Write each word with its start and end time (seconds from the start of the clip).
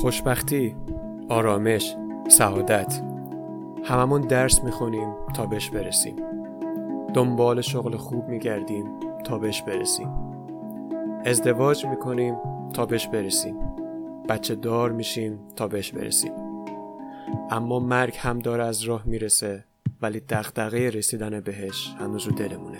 خوشبختی 0.00 0.76
آرامش 1.28 1.96
سعادت. 2.28 3.02
هممون 3.84 4.20
درس 4.20 4.64
می‌خونیم 4.64 5.14
تا 5.34 5.46
بهش 5.46 5.70
برسیم. 5.70 6.16
دنبال 7.14 7.60
شغل 7.60 7.96
خوب 7.96 8.28
میگردیم 8.28 8.86
تا 9.24 9.38
بهش 9.38 9.62
برسیم. 9.62 10.08
ازدواج 11.24 11.86
می‌کنیم 11.86 12.36
تا 12.72 12.86
بهش 12.86 13.06
برسیم. 13.06 13.56
بچه 14.28 14.54
دار 14.54 14.92
میشیم 14.92 15.38
تا 15.56 15.68
بهش 15.68 15.92
برسیم. 15.92 16.32
اما 17.50 17.78
مرگ 17.78 18.14
هم 18.18 18.38
داره 18.38 18.64
از 18.64 18.82
راه 18.82 19.02
می‌رسه 19.06 19.64
ولی 20.02 20.20
دغدغه 20.20 20.90
رسیدن 20.90 21.40
بهش 21.40 21.94
هنوز 21.98 22.26
رو 22.26 22.32
دلمونه. 22.32 22.78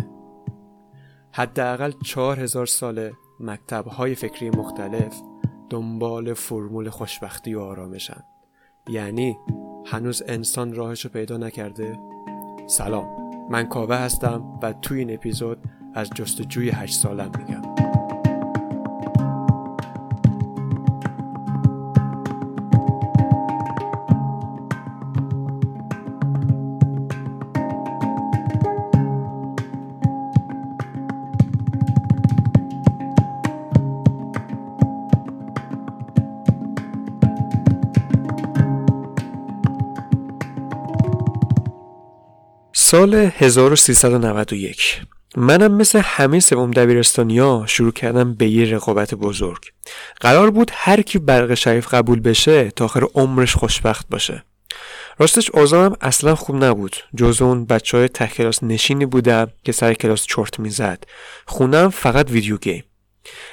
حداقل 1.33 1.93
چهار 2.05 2.41
هزار 2.41 2.67
ساله 2.67 3.13
مکتبهای 3.41 4.15
فکری 4.15 4.51
مختلف 4.51 5.23
دنبال 5.71 6.35
فرمول 6.35 6.91
خوشبختی 6.91 7.55
و 7.55 7.61
آرامشن. 7.61 8.25
یعنی 8.89 9.39
هنوز 9.87 10.23
انسان 10.27 10.75
راهش 10.75 11.05
رو 11.05 11.11
پیدا 11.11 11.37
نکرده؟ 11.37 11.99
سلام. 12.67 13.09
من 13.51 13.67
کاوه 13.67 13.97
هستم 13.97 14.59
و 14.63 14.73
توی 14.73 14.99
این 14.99 15.15
اپیزود 15.15 15.59
از 15.95 16.11
جستجوی 16.11 16.71
هشت 16.71 16.95
سالم 16.95 17.33
میگم. 17.39 17.88
سال 42.91 43.15
1391 43.15 45.03
منم 45.37 45.75
مثل 45.75 46.01
همه 46.05 46.41
سوم 46.41 46.71
دبیرستانیا 46.71 47.65
شروع 47.67 47.93
کردم 47.93 48.35
به 48.35 48.49
یه 48.49 48.75
رقابت 48.75 49.15
بزرگ. 49.15 49.59
قرار 50.21 50.51
بود 50.51 50.71
هر 50.75 51.03
کی 51.03 51.19
برق 51.19 51.55
شریف 51.55 51.95
قبول 51.95 52.21
بشه 52.21 52.71
تا 52.71 52.85
آخر 52.85 53.05
عمرش 53.15 53.55
خوشبخت 53.55 54.07
باشه. 54.11 54.45
راستش 55.19 55.51
اوضاعم 55.51 55.97
اصلا 56.01 56.35
خوب 56.35 56.65
نبود. 56.65 56.97
جز 57.17 57.43
اون 57.43 57.65
بچه 57.65 57.99
های 57.99 58.09
ته 58.09 58.27
کلاس 58.27 58.63
نشینی 58.63 59.07
بودم 59.07 59.47
که 59.65 59.73
سر 59.73 59.95
کلاس 59.95 60.27
چرت 60.27 60.61
می‌زد. 60.61 61.05
خونم 61.47 61.91
فقط 61.91 62.31
ویدیو 62.31 62.57
گیم. 62.57 62.85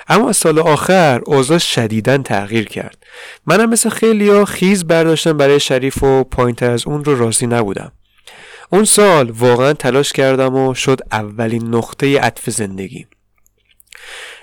اما 0.07 0.29
از 0.29 0.37
سال 0.37 0.59
آخر 0.59 1.21
اوضاع 1.25 1.57
شدیدا 1.57 2.17
تغییر 2.17 2.65
کرد. 2.65 3.03
منم 3.45 3.69
مثل 3.69 3.89
خیلیا 3.89 4.45
خیز 4.45 4.85
برداشتم 4.85 5.37
برای 5.37 5.59
شریف 5.59 6.03
و 6.03 6.23
پایینتر 6.23 6.71
از 6.71 6.87
اون 6.87 7.05
رو 7.05 7.15
راضی 7.15 7.47
نبودم. 7.47 7.91
اون 8.69 8.85
سال 8.85 9.31
واقعا 9.31 9.73
تلاش 9.73 10.13
کردم 10.13 10.55
و 10.55 10.73
شد 10.73 10.99
اولین 11.11 11.75
نقطه 11.75 12.19
عطف 12.19 12.49
زندگی. 12.49 13.07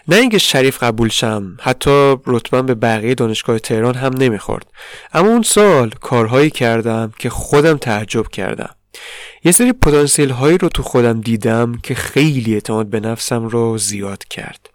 نه 0.08 0.16
اینکه 0.16 0.38
شریف 0.38 0.82
قبول 0.82 1.08
شم 1.08 1.56
حتی 1.60 2.16
رتبم 2.26 2.66
به 2.66 2.74
بقیه 2.74 3.14
دانشگاه 3.14 3.58
تهران 3.58 3.94
هم 3.94 4.12
نمی‌خورد. 4.12 4.66
اما 5.12 5.28
اون 5.28 5.42
سال 5.42 5.90
کارهایی 5.90 6.50
کردم 6.50 7.12
که 7.18 7.30
خودم 7.30 7.76
تعجب 7.76 8.28
کردم. 8.28 8.74
یه 9.44 9.52
سری 9.52 9.72
پتانسیل 9.72 10.30
هایی 10.30 10.58
رو 10.58 10.68
تو 10.68 10.82
خودم 10.82 11.20
دیدم 11.20 11.78
که 11.82 11.94
خیلی 11.94 12.54
اعتماد 12.54 12.86
به 12.86 13.00
نفسم 13.00 13.44
رو 13.44 13.78
زیاد 13.78 14.24
کرد. 14.24 14.70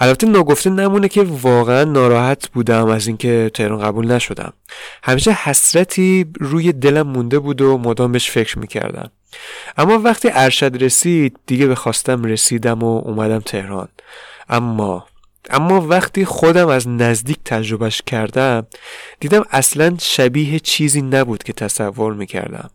البته 0.00 0.26
ناگفته 0.26 0.70
نمونه 0.70 1.08
که 1.08 1.22
واقعا 1.22 1.84
ناراحت 1.84 2.48
بودم 2.48 2.86
از 2.86 3.06
اینکه 3.06 3.50
تهران 3.54 3.80
قبول 3.80 4.12
نشدم. 4.12 4.52
همیشه 5.02 5.30
حسرتی 5.30 6.26
روی 6.40 6.72
دلم 6.72 7.08
مونده 7.08 7.38
بود 7.38 7.60
و 7.60 7.78
مدام 7.78 8.12
بهش 8.12 8.30
فکر 8.30 8.58
می‌کردم. 8.58 9.10
اما 9.76 9.98
وقتی 9.98 10.28
ارشد 10.32 10.82
رسید 10.82 11.38
دیگه 11.46 11.66
به 11.66 11.74
خواستم 11.74 12.24
رسیدم 12.24 12.82
و 12.82 12.98
اومدم 12.98 13.38
تهران. 13.38 13.88
اما 14.48 15.06
اما 15.50 15.80
وقتی 15.80 16.24
خودم 16.24 16.68
از 16.68 16.88
نزدیک 16.88 17.38
تجربهش 17.44 18.02
کردم 18.06 18.66
دیدم 19.20 19.44
اصلا 19.50 19.96
شبیه 20.00 20.58
چیزی 20.58 21.02
نبود 21.02 21.42
که 21.42 21.52
تصور 21.52 22.14
می‌کردم. 22.14 22.70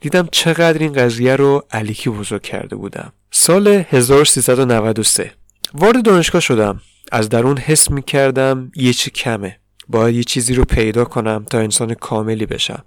دیدم 0.00 0.28
چقدر 0.32 0.78
این 0.78 0.92
قضیه 0.92 1.36
رو 1.36 1.64
علیکی 1.70 2.10
بزرگ 2.10 2.42
کرده 2.42 2.76
بودم. 2.76 3.12
سال 3.30 3.68
1393 3.68 5.32
وارد 5.74 6.04
دانشگاه 6.04 6.40
شدم. 6.40 6.80
از 7.12 7.28
درون 7.28 7.58
حس 7.58 7.90
می 7.90 8.02
کردم 8.02 8.72
یه 8.76 8.92
چی 8.92 9.10
کمه. 9.10 9.58
باید 9.88 10.16
یه 10.16 10.24
چیزی 10.24 10.54
رو 10.54 10.64
پیدا 10.64 11.04
کنم 11.04 11.44
تا 11.50 11.58
انسان 11.58 11.94
کاملی 11.94 12.46
بشم. 12.46 12.84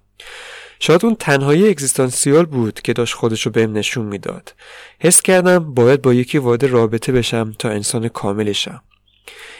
شاید 0.80 1.04
اون 1.04 1.14
تنهایی 1.14 1.68
اگزیستانسیال 1.68 2.44
بود 2.44 2.80
که 2.80 2.92
داشت 2.92 3.14
خودش 3.14 3.46
رو 3.46 3.52
بهم 3.52 3.72
نشون 3.72 4.06
می‌داد. 4.06 4.54
حس 4.98 5.22
کردم 5.22 5.74
باید 5.74 6.02
با 6.02 6.14
یکی 6.14 6.38
وارد 6.38 6.64
رابطه 6.64 7.12
بشم 7.12 7.52
تا 7.58 7.68
انسان 7.68 8.08
کاملشم 8.08 8.82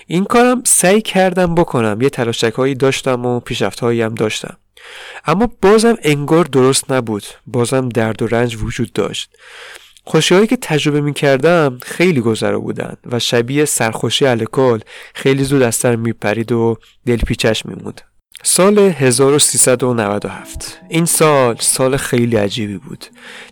این 0.07 0.25
کارم 0.25 0.63
سعی 0.67 1.03
کردم 1.03 1.55
بکنم. 1.55 2.01
یه 2.01 2.11
تلاشک 2.11 2.75
داشتم 2.79 3.27
و 3.27 3.41
پیشرفت 3.41 3.83
هم 3.83 4.15
داشتم. 4.15 4.57
اما 5.25 5.53
بازم 5.63 5.97
انگار 6.03 6.45
درست 6.45 6.93
نبود. 6.93 7.25
بازم 7.47 7.89
درد 7.89 8.23
و 8.23 8.27
رنج 8.27 8.57
وجود 8.63 8.93
داشت. 8.93 9.37
خوشیهایی 10.05 10.47
که 10.47 10.57
تجربه 10.57 11.01
می 11.01 11.13
کردم 11.13 11.79
خیلی 11.83 12.21
گذرا 12.21 12.61
بودن 12.61 12.97
و 13.07 13.19
شبیه 13.19 13.65
سرخوشی 13.65 14.27
الکل 14.27 14.81
خیلی 15.15 15.45
زود 15.45 15.63
از 15.63 15.75
سر 15.75 15.97
می 15.97 16.13
پرید 16.13 16.53
و 16.53 16.77
دلپیچش 17.07 17.67
می 17.67 17.75
موند. 17.75 18.01
سال 18.43 18.79
1397 18.79 20.81
این 20.89 21.05
سال 21.05 21.57
سال 21.61 21.97
خیلی 21.97 22.37
عجیبی 22.37 22.79
بود. 22.79 23.05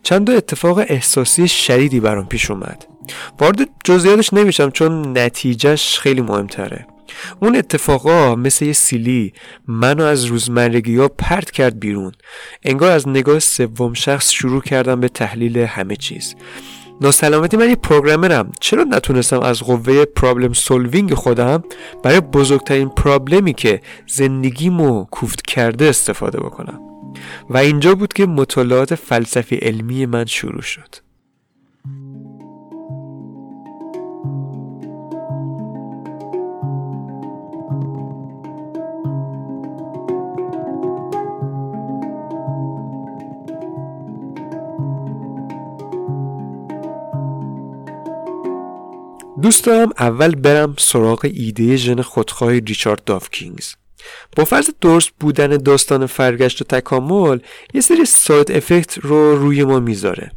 چند 0.03 0.31
اتفاق 0.31 0.79
احساسی 0.79 1.49
شدیدی 1.49 2.01
برام 2.01 2.27
پیش 2.27 2.51
اومد. 2.51 2.87
وارد 3.41 3.69
جزئیاتش 3.85 4.33
نمیشم 4.33 4.71
چون 4.71 5.19
نتیجهش 5.19 5.99
خیلی 5.99 6.21
مهمتره. 6.21 6.87
اون 7.41 7.57
اتفاقا 7.57 8.35
مثل 8.35 8.65
یه 8.65 8.73
سیلی 8.73 9.33
منو 9.69 10.05
از 10.05 10.25
روزمرگی 10.25 10.97
ها 10.97 11.09
پرت 11.09 11.51
کرد 11.51 11.81
بیرون. 11.81 12.13
انگار 12.63 12.93
از 12.93 13.09
نگاه 13.09 13.39
سوم 13.39 13.95
شخص 13.95 14.31
شروع 14.31 14.63
کردم 14.63 15.01
به 15.01 15.09
تحلیل 15.09 15.59
همه 15.59 15.97
چیز. 15.97 16.35
ناسلامتی 17.01 17.57
من 17.57 17.69
یه 17.69 17.77
پروگرامرم. 17.77 18.53
چرا 18.61 18.85
نتونستم 18.85 19.41
از 19.41 19.63
قوه 19.63 20.05
پرابلم 20.05 20.53
سولوینگ 20.53 21.15
خودم 21.15 21.65
برای 22.03 22.21
بزرگترین 22.21 22.89
پرابلمی 22.89 23.55
که 23.55 23.81
زندگیمو 24.07 25.05
کوفت 25.05 25.47
کرده 25.47 25.85
استفاده 25.85 26.41
بکنم؟ 26.41 26.81
و 27.51 27.57
اینجا 27.57 27.95
بود 27.95 28.13
که 28.13 28.27
مطالعات 28.27 28.95
فلسفی 28.95 29.57
علمی 29.57 30.07
من 30.07 30.25
شروع 30.25 30.63
شد. 30.63 31.10
دوست 49.43 49.65
دارم 49.65 49.91
اول 49.99 50.35
برم 50.35 50.75
سراغ 50.79 51.31
ایده 51.35 51.77
ژن 51.77 52.03
خودخواه 52.03 52.59
ریچارد 52.59 53.05
دافکینگز 53.05 53.75
با 54.37 54.45
فرض 54.45 54.71
درست 54.81 55.11
بودن 55.21 55.57
داستان 55.57 56.07
فرگشت 56.07 56.61
و 56.61 56.65
تکامل 56.65 57.39
یه 57.75 57.81
سری 57.81 58.05
ساید 58.05 58.53
افکت 58.53 58.99
رو 58.99 59.37
روی 59.37 59.65
ما 59.65 59.81
می‌ذاره. 59.81 60.31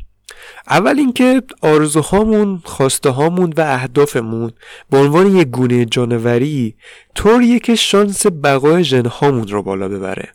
اول 0.70 1.00
اینکه 1.00 1.42
آرزوهامون 1.62 2.62
خواسته 2.66 3.10
هامون 3.10 3.54
و 3.58 3.62
اهدافمون 3.62 4.52
به 4.90 4.98
عنوان 4.98 5.36
یک 5.36 5.48
گونه 5.48 5.86
جانوری 5.86 6.76
طوریه 7.16 7.60
که 7.60 7.76
شانس 7.76 8.26
بقای 8.44 8.84
ژن 8.84 9.06
هامون 9.06 9.48
رو 9.48 9.64
بالا 9.64 9.90
ببره. 9.90 10.30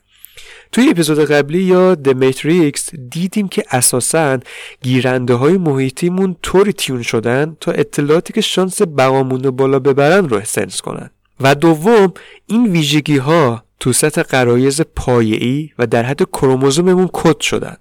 توی 0.71 0.89
اپیزود 0.89 1.19
قبلی 1.19 1.63
یا 1.63 1.97
The 2.03 2.13
Matrix 2.13 2.95
دیدیم 3.09 3.47
که 3.47 3.63
اساسا 3.71 4.39
گیرنده 4.81 5.33
های 5.33 5.57
محیطیمون 5.57 6.35
طوری 6.41 6.73
تیون 6.73 7.01
شدن 7.01 7.57
تا 7.59 7.71
اطلاعاتی 7.71 8.33
که 8.33 8.41
شانس 8.41 8.81
بقامون 8.81 9.43
رو 9.43 9.51
بالا 9.51 9.79
ببرن 9.79 10.29
رو 10.29 10.41
سنس 10.43 10.81
کنن. 10.81 11.09
و 11.39 11.55
دوم 11.55 12.13
این 12.47 12.71
ویژگی 12.71 13.17
ها 13.17 13.63
تو 13.79 13.93
سطح 13.93 14.21
قرایز 14.21 14.81
پایه‌ای 14.95 15.69
و 15.79 15.87
در 15.87 16.03
حد 16.03 16.23
کروموزوممون 16.23 17.09
کد 17.13 17.39
شدن. 17.39 17.77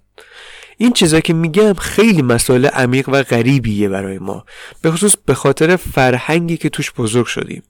این 0.81 0.93
چیزایی 0.93 1.23
که 1.23 1.33
میگم 1.33 1.75
خیلی 1.75 2.23
مسائل 2.23 2.67
عمیق 2.67 3.09
و 3.09 3.23
غریبیه 3.23 3.89
برای 3.89 4.19
ما. 4.19 4.45
به 4.83 4.91
خصوص 4.91 5.17
به 5.27 5.35
خاطر 5.35 5.77
فرهنگی 5.77 6.57
که 6.57 6.69
توش 6.69 6.93
بزرگ 6.93 7.27
شدیم. 7.27 7.63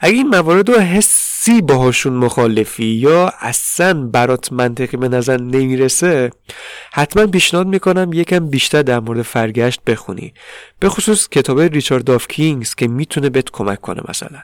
اگه 0.00 0.14
این 0.14 0.28
موارد 0.28 0.68
رو 0.70 0.78
حسی 0.78 1.62
باهاشون 1.62 2.12
مخالفی 2.12 2.84
یا 2.84 3.32
اصلا 3.40 3.94
برات 4.06 4.52
منطقی 4.52 4.96
به 4.96 5.08
نظر 5.08 5.40
نمی‌رسه 5.40 6.30
حتما 6.92 7.26
پیشنهاد 7.26 7.66
می‌کنم 7.66 8.12
یکم 8.12 8.46
بیشتر 8.46 8.82
در 8.82 9.00
مورد 9.00 9.22
فرگشت 9.22 9.80
بخونی. 9.86 10.34
به 10.78 10.88
خصوص 10.88 11.28
کتاب 11.28 11.60
ریچارد 11.60 12.10
داوکینز 12.10 12.74
که 12.74 12.88
می‌تونه 12.88 13.28
بهت 13.28 13.50
کمک 13.50 13.80
کنه 13.80 14.02
مثلا. 14.08 14.38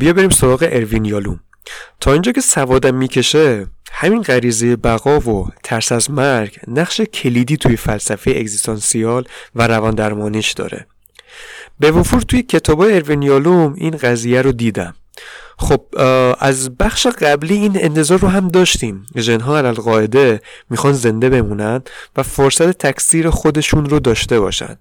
بیا 0.00 0.12
بریم 0.12 0.30
سراغ 0.30 0.68
اروین 0.72 1.04
یالوم. 1.04 1.40
تا 2.00 2.12
اینجا 2.12 2.32
که 2.32 2.40
سوادم 2.40 2.94
می‌کشه 2.94 3.66
همین 3.92 4.22
غریزه 4.22 4.76
بقا 4.76 5.20
و 5.20 5.48
ترس 5.64 5.92
از 5.92 6.10
مرگ 6.10 6.58
نقش 6.68 7.00
کلیدی 7.00 7.56
توی 7.56 7.76
فلسفه 7.76 8.30
اگزیستانسیال 8.30 9.24
و 9.54 9.66
روان 9.66 9.94
درمانیش 9.94 10.52
داره. 10.52 10.86
به 11.80 11.90
وفور 11.90 12.20
توی 12.20 12.42
کتاب 12.42 12.80
اروین 12.80 13.27
یالوم 13.27 13.74
این 13.76 13.96
قضیه 13.96 14.42
رو 14.42 14.52
دیدم. 14.52 14.94
خب 15.58 15.80
از 16.38 16.76
بخش 16.76 17.06
قبلی 17.06 17.54
این 17.54 17.84
انتظار 17.84 18.18
رو 18.18 18.28
هم 18.28 18.48
داشتیم. 18.48 19.06
ژن‌ها 19.16 19.58
علی‌القاعده 19.58 20.40
می‌خوان 20.70 20.92
زنده 20.92 21.30
بمونن 21.30 21.82
و 22.16 22.22
فرصت 22.22 22.70
تکثیر 22.70 23.30
خودشون 23.30 23.86
رو 23.86 24.00
داشته 24.00 24.40
باشن. 24.40 24.78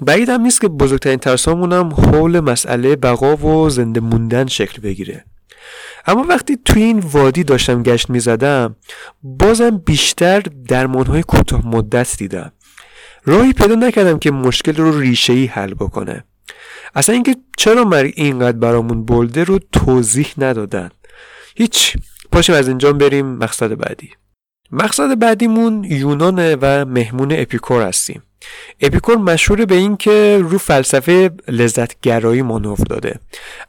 بعید 0.00 0.28
هم 0.28 0.40
نیست 0.40 0.60
که 0.60 0.68
بزرگترین 0.68 1.18
ترسامون 1.18 1.72
هم 1.72 1.92
حول 1.92 2.40
مسئله 2.40 2.96
بقا 2.96 3.36
و 3.36 3.70
زنده 3.70 4.00
موندن 4.00 4.46
شکل 4.46 4.82
بگیره. 4.82 5.24
اما 6.06 6.22
وقتی 6.22 6.58
توی 6.64 6.82
این 6.82 6.98
وادی 6.98 7.44
داشتم 7.44 7.82
گشت 7.82 8.10
می‌زدم 8.10 8.76
بازم 9.22 9.78
بیشتر 9.78 10.40
درمانهای 10.68 11.22
کوتاه 11.22 11.66
مدت 11.66 12.16
دیدم. 12.18 12.52
راهی 13.24 13.52
پیدا 13.52 13.74
نکردم 13.74 14.18
که 14.18 14.30
مشکل 14.30 14.76
رو 14.76 15.00
ریشه 15.00 15.32
ای 15.32 15.46
حل 15.46 15.74
بکنه. 15.74 16.24
اصلا 16.94 17.14
اینکه 17.14 17.36
چرا 17.56 17.84
مرگ 17.84 18.12
اینقدر 18.16 18.58
برامون 18.58 19.04
بلده 19.04 19.44
رو 19.44 19.58
توضیح 19.72 20.28
ندادن. 20.38 20.90
هیچ. 21.56 21.96
پاشیم 22.32 22.54
از 22.54 22.68
اینجا 22.68 22.92
بریم 22.92 23.26
مقصد 23.26 23.74
بعدی. 23.74 24.10
مقصد 24.70 25.18
بعدیمون 25.18 25.84
یونانه 25.84 26.56
و 26.60 26.84
مهمون 26.84 27.32
اپیکور 27.32 27.82
هستیم. 27.82 28.22
اپیکور 28.80 29.16
مشهور 29.16 29.64
به 29.64 29.74
این 29.74 29.96
که 29.96 30.38
رو 30.42 30.58
فلسفه 30.58 31.30
لذتگرایی 31.48 32.42
مانور 32.42 32.76
داده 32.76 33.18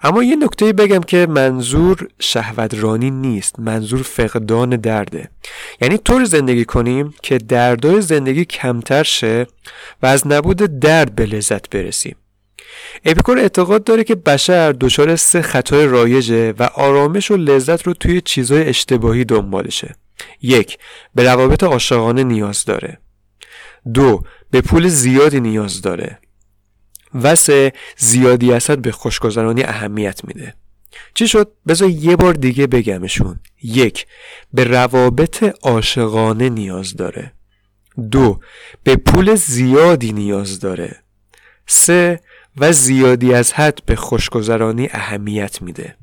اما 0.04 0.24
یه 0.24 0.36
نکته 0.36 0.74
بگم 0.74 1.00
که 1.00 1.28
منظور 1.30 2.08
شهوترانی 2.20 3.12
نیست 3.12 3.60
منظور 3.60 4.02
فقدان 4.02 4.70
درده. 4.70 5.30
یعنی 5.81 5.98
طور 5.98 6.24
زندگی 6.24 6.66
کنیم 6.66 7.14
که 7.22 7.38
دردای 7.38 8.02
زندگی 8.02 8.46
کمتر 8.46 9.04
شه 9.04 9.48
و 10.02 10.06
از 10.06 10.28
نبود 10.28 10.80
درد 10.80 11.16
به 11.16 11.26
لذت 11.26 11.69
برسیم. 11.69 12.16
اپیکور 13.06 13.40
اعتقاد 13.40 13.84
داره 13.84 14.04
که 14.04 14.16
بشر 14.16 14.72
دچار 14.72 15.16
سه 15.16 15.42
خطای 15.42 15.86
رایجه 15.86 16.52
و 16.60 16.64
آرامش 16.64 17.31
و 17.31 17.38
لذت 17.38 17.88
رو 17.88 17.94
توی 17.94 18.22
چیزهای 18.22 18.69
اشتباهی 18.69 19.26
دنبالشه. 19.26 19.96
یک 20.42 20.78
به 21.16 21.24
روابط 21.24 21.64
عاشقانه 21.64 22.24
نیاز 22.24 22.66
داره. 22.66 22.98
دو 23.94 24.21
به 24.51 24.62
پول 24.62 24.88
زیادی 24.88 25.39
نیاز 25.39 25.81
داره. 25.81 26.19
و 27.13 27.35
سه 27.35 27.74
زیادی 27.97 28.53
اصد 28.53 28.80
به 28.80 28.91
خوشگذرانی 28.91 29.63
اهمیت 29.63 30.25
میده. 30.25 30.53
چی 31.13 31.27
شد؟ 31.27 31.51
بذار 31.68 31.89
یه 31.89 32.15
بار 32.15 32.33
دیگه 32.33 32.68
بگمشون. 32.68 33.39
یک 33.63 34.07
به 34.53 34.63
روابط 34.63 35.44
عاشقانه 35.62 36.50
نیاز 36.50 36.95
داره. 36.95 37.33
دو 38.12 38.39
به 38.83 38.95
پول 38.95 39.35
زیادی 39.35 40.13
نیاز 40.13 40.59
داره. 40.59 40.95
سه 41.68 42.19
و 42.57 42.71
زیادی 42.71 43.33
از 43.33 43.53
حد 43.53 43.80
به 43.85 43.95
خوشگذرانی 43.95 44.89
اهمیت 44.91 45.62
میده. 45.62 45.95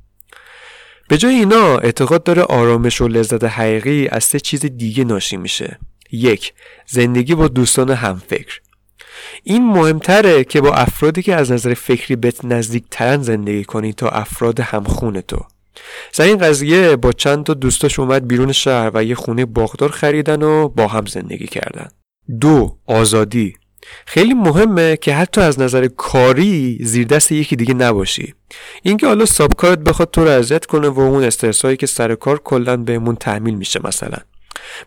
به 1.08 1.18
جای 1.18 1.34
اینا 1.34 1.78
اعتقاد 1.78 2.22
داره 2.22 2.42
آرامش 2.42 3.00
و 3.00 3.08
لذت 3.08 3.44
حقیقی 3.44 4.08
از 4.08 4.24
سه 4.24 4.40
چیز 4.40 4.60
دیگه 4.60 5.04
ناشی 5.04 5.36
میشه. 5.36 5.78
یک 6.12 6.52
زندگی 6.86 7.34
با 7.34 7.48
دوستان 7.48 7.90
همفکر. 7.90 8.60
این 9.44 9.66
مهمتره 9.66 10.44
که 10.44 10.60
با 10.60 10.74
افرادی 10.74 11.22
که 11.22 11.34
از 11.34 11.52
نظر 11.52 11.74
فکری 11.74 12.16
بهت 12.16 12.44
نزدیک 12.44 12.84
ترن 12.90 13.22
زندگی 13.22 13.64
کنی 13.64 13.92
تا 13.92 14.08
افراد 14.08 14.60
همخون 14.60 15.20
تو. 15.20 15.38
سر 16.12 16.24
این 16.24 16.38
قضیه 16.38 16.96
با 16.96 17.12
چند 17.12 17.44
تا 17.44 17.54
دوستاش 17.54 17.98
اومد 17.98 18.28
بیرون 18.28 18.52
شهر 18.52 18.90
و 18.94 19.04
یه 19.04 19.14
خونه 19.14 19.44
باغدار 19.44 19.90
خریدن 19.90 20.42
و 20.42 20.68
با 20.68 20.86
هم 20.86 21.06
زندگی 21.06 21.46
کردن. 21.46 21.88
دو 22.40 22.76
آزادی. 22.86 23.54
خیلی 24.06 24.34
مهمه 24.34 24.96
که 24.96 25.14
حتی 25.14 25.40
از 25.40 25.60
نظر 25.60 25.86
کاری 25.86 26.78
زیر 26.80 27.06
دست 27.06 27.32
یکی 27.32 27.56
دیگه 27.56 27.74
نباشی. 27.74 28.34
اینکه 28.82 29.06
حالا 29.06 29.24
سابکارت 29.24 29.78
بخواد 29.78 30.10
تو 30.10 30.24
رو 30.24 30.30
اذیت 30.30 30.66
کنه 30.66 30.88
و 30.88 31.00
اون 31.00 31.24
استرسایی 31.24 31.76
که 31.76 31.86
سر 31.86 32.14
کار 32.14 32.38
کلا 32.38 32.76
بهمون 32.76 33.16
تحمیل 33.16 33.54
میشه 33.54 33.80
مثلا. 33.84 34.18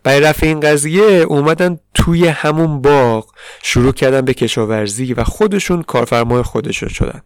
برای 0.04 0.20
رفع 0.20 0.46
این 0.48 0.60
قضیه 0.60 1.04
اومدن 1.04 1.80
توی 1.94 2.28
همون 2.28 2.82
باغ 2.82 3.32
شروع 3.64 3.94
کردن 3.94 4.22
به 4.22 4.34
کشاورزی 4.34 5.14
و 5.14 5.24
خودشون 5.24 5.82
کارفرمای 5.82 6.42
خودشون 6.42 6.90
شدن. 6.90 7.22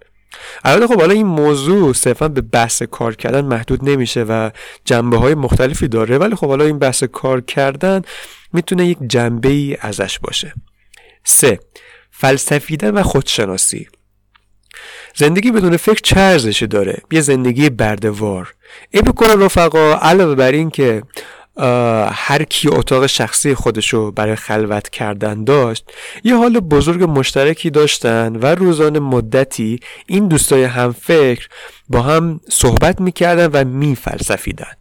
البته 0.65 0.87
خب 0.87 0.99
حالا 0.99 1.13
این 1.13 1.27
موضوع 1.27 1.93
صرفا 1.93 2.27
به 2.27 2.41
بحث 2.41 2.81
کار 2.81 3.15
کردن 3.15 3.41
محدود 3.41 3.89
نمیشه 3.89 4.23
و 4.23 4.49
جنبه 4.85 5.17
های 5.17 5.35
مختلفی 5.35 5.87
داره 5.87 6.17
ولی 6.17 6.35
خب 6.35 6.47
حالا 6.47 6.65
این 6.65 6.79
بحث 6.79 7.03
کار 7.03 7.41
کردن 7.41 8.01
می‌تونه 8.53 8.87
یک 8.87 8.97
جنبه 9.07 9.49
ای 9.49 9.77
ازش 9.81 10.19
باشه. 10.19 10.53
سه 11.23 11.59
فلسفیدن 12.11 12.89
و 12.89 13.03
خودشناسی. 13.03 13.87
زندگی 15.15 15.51
بدون 15.51 15.77
فکر 15.77 16.01
چه 16.51 16.67
داره؟ 16.67 17.01
یه 17.11 17.21
زندگی 17.21 17.69
بردوار 17.69 18.53
اپیکور 18.93 19.35
رفقا 19.35 19.93
علاوه 20.01 20.35
بر 20.35 20.51
این 20.51 20.69
که 20.69 21.03
هر 22.11 22.43
کی 22.43 22.69
اتاق 22.69 23.05
شخصی 23.05 23.55
خودشو 23.55 24.11
برای 24.11 24.35
خلوت 24.35 24.89
کردن 24.89 25.43
داشت 25.43 25.91
یه 26.23 26.35
حال 26.37 26.59
بزرگ 26.59 27.03
مشترکی 27.03 27.69
داشتن 27.69 28.35
و 28.35 28.45
روزانه 28.45 28.99
مدتی 28.99 29.79
این 30.07 30.27
دوستای 30.27 30.63
هم 30.63 30.91
فکر 30.91 31.47
با 31.89 32.01
هم 32.01 32.39
صحبت 32.49 33.01
می‌کردن 33.01 33.47
و 33.53 33.65
میفلسفیدن. 33.65 34.73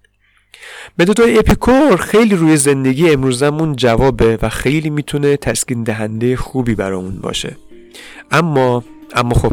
متدای 0.98 1.38
اپیکور 1.38 1.96
خیلی 1.96 2.36
روی 2.36 2.56
زندگی 2.56 3.10
امروزمون 3.10 3.76
جوابه 3.76 4.38
و 4.42 4.48
خیلی 4.48 4.90
می‌تونه 4.90 5.36
تسکین 5.36 5.82
دهنده 5.82 6.36
خوبی 6.36 6.74
برامون 6.74 7.18
باشه. 7.20 7.56
اما 8.30 8.84
اما 9.14 9.34
خب 9.34 9.52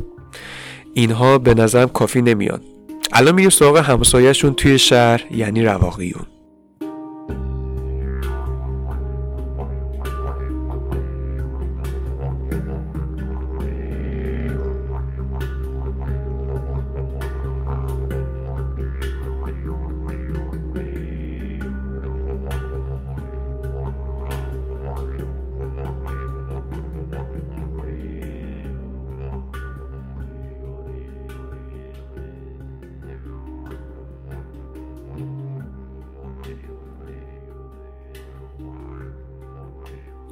اینها 0.94 1.38
به 1.38 1.54
نظرم 1.54 1.90
کافی 1.90 2.22
نمیان. 2.22 2.62
الان 3.14 3.36
میریم 3.36 3.50
سراغ 3.50 3.78
همسایهشون 3.78 4.54
توی 4.54 4.80
شهر 4.80 5.24
یعنی 5.32 5.64
رواقیون. 5.64 6.26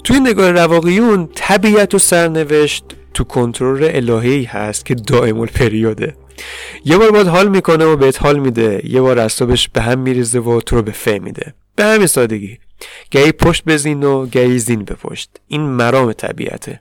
توی 0.03 0.20
نگاه 0.20 0.51
رواقیون 0.51 1.29
طبیعت 1.36 1.96
و 1.96 2.00
سرنوشت 2.00 2.84
تو 3.13 3.24
کنترل 3.24 3.89
الهی 3.93 4.43
هست 4.43 4.86
که 4.86 4.96
دائم 4.96 5.39
الپریوده 5.39 6.15
یه 6.86 6.98
بار 6.98 7.12
باید 7.12 7.27
حال 7.27 7.48
می‌کنه 7.48 7.86
و 7.86 7.96
بهت 7.96 8.22
حال 8.22 8.39
میده. 8.39 8.81
یه 8.84 9.01
بار 9.01 9.20
اصابش 9.20 9.70
به 9.70 9.81
هم 9.81 10.00
میریزه 10.00 10.39
و 10.39 10.62
تو 10.62 10.75
رو 10.75 10.81
به 10.81 10.91
فه 10.91 11.20
میده. 11.20 11.53
به 11.75 11.84
همین 11.84 12.08
سادگی. 12.08 12.58
گهی 13.12 13.31
پشت 13.31 13.63
بزین 13.65 14.03
و 14.03 14.25
گهی 14.25 14.60
زین 14.60 14.84
به 14.84 14.96
پشت. 14.96 15.29
این 15.48 15.62
مرام 15.62 16.13
طبیعته. 16.13 16.79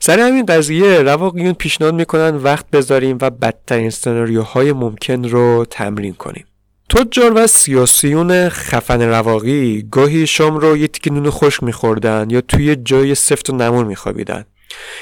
سر 0.00 0.20
همین 0.20 0.46
قضیه 0.46 0.98
رواقیون 0.98 1.52
پیشنهاد 1.52 1.94
می‌کنن 1.94 2.36
وقت 2.36 2.70
بذاریم 2.70 3.18
و 3.20 3.30
بدترین 3.30 3.90
سناریوهای 3.90 4.72
ممکن 4.72 5.24
رو 5.24 5.64
تمرین 5.70 6.14
کنیم. 6.14 6.44
تجار 6.88 7.32
و 7.34 7.46
سیاسیون 7.46 8.48
خفن 8.48 9.02
رواقی 9.02 9.82
گاهی 9.90 10.26
شام 10.26 10.56
رو 10.56 10.76
یه 10.76 10.88
تیکه 10.88 11.10
نون 11.10 11.30
خشک 11.30 11.62
میخوردن 11.62 12.26
یا 12.30 12.40
توی 12.40 12.76
جای 12.76 13.14
سفت 13.14 13.50
و 13.50 13.56
نمور 13.56 13.84
میخوابیدن. 13.84 14.44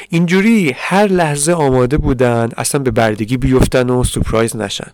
اینجوری 0.08 0.72
هر 0.76 1.06
لحظه 1.06 1.52
آماده 1.52 1.96
بودن 1.96 2.48
اصلا 2.56 2.82
به 2.82 2.90
بردگی 2.90 3.36
بیفتن 3.36 3.90
و 3.90 4.04
سپرایز 4.04 4.56
نشن. 4.56 4.90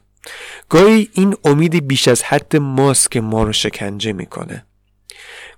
گاهی 0.68 1.08
این 1.12 1.36
امید 1.44 1.86
بیش 1.86 2.08
از 2.08 2.22
حد 2.22 2.56
ماست 2.56 3.10
که 3.10 3.20
ما 3.20 3.42
رو 3.42 3.52
شکنجه 3.52 4.12
می‌کنه. 4.12 4.64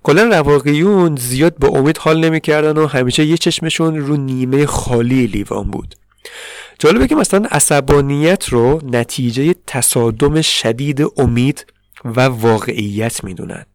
کلا 0.03 0.23
رواقیون 0.23 1.15
زیاد 1.15 1.57
به 1.57 1.67
امید 1.67 1.97
حال 1.97 2.25
نمی‌کردن 2.25 2.77
و 2.77 2.87
همیشه 2.87 3.25
یه 3.25 3.37
چشمشون 3.37 3.97
رو 3.97 4.17
نیمه 4.17 4.65
خالی 4.65 5.27
لیوان 5.27 5.71
بود. 5.71 5.95
جالبه 6.81 7.07
که 7.07 7.15
مثلا 7.15 7.47
عصبانیت 7.51 8.49
رو 8.49 8.81
نتیجه 8.83 9.55
تصادم 9.67 10.41
شدید 10.41 11.03
امید 11.17 11.65
و 12.05 12.21
واقعیت 12.21 13.23
می‌دونن. 13.23 13.65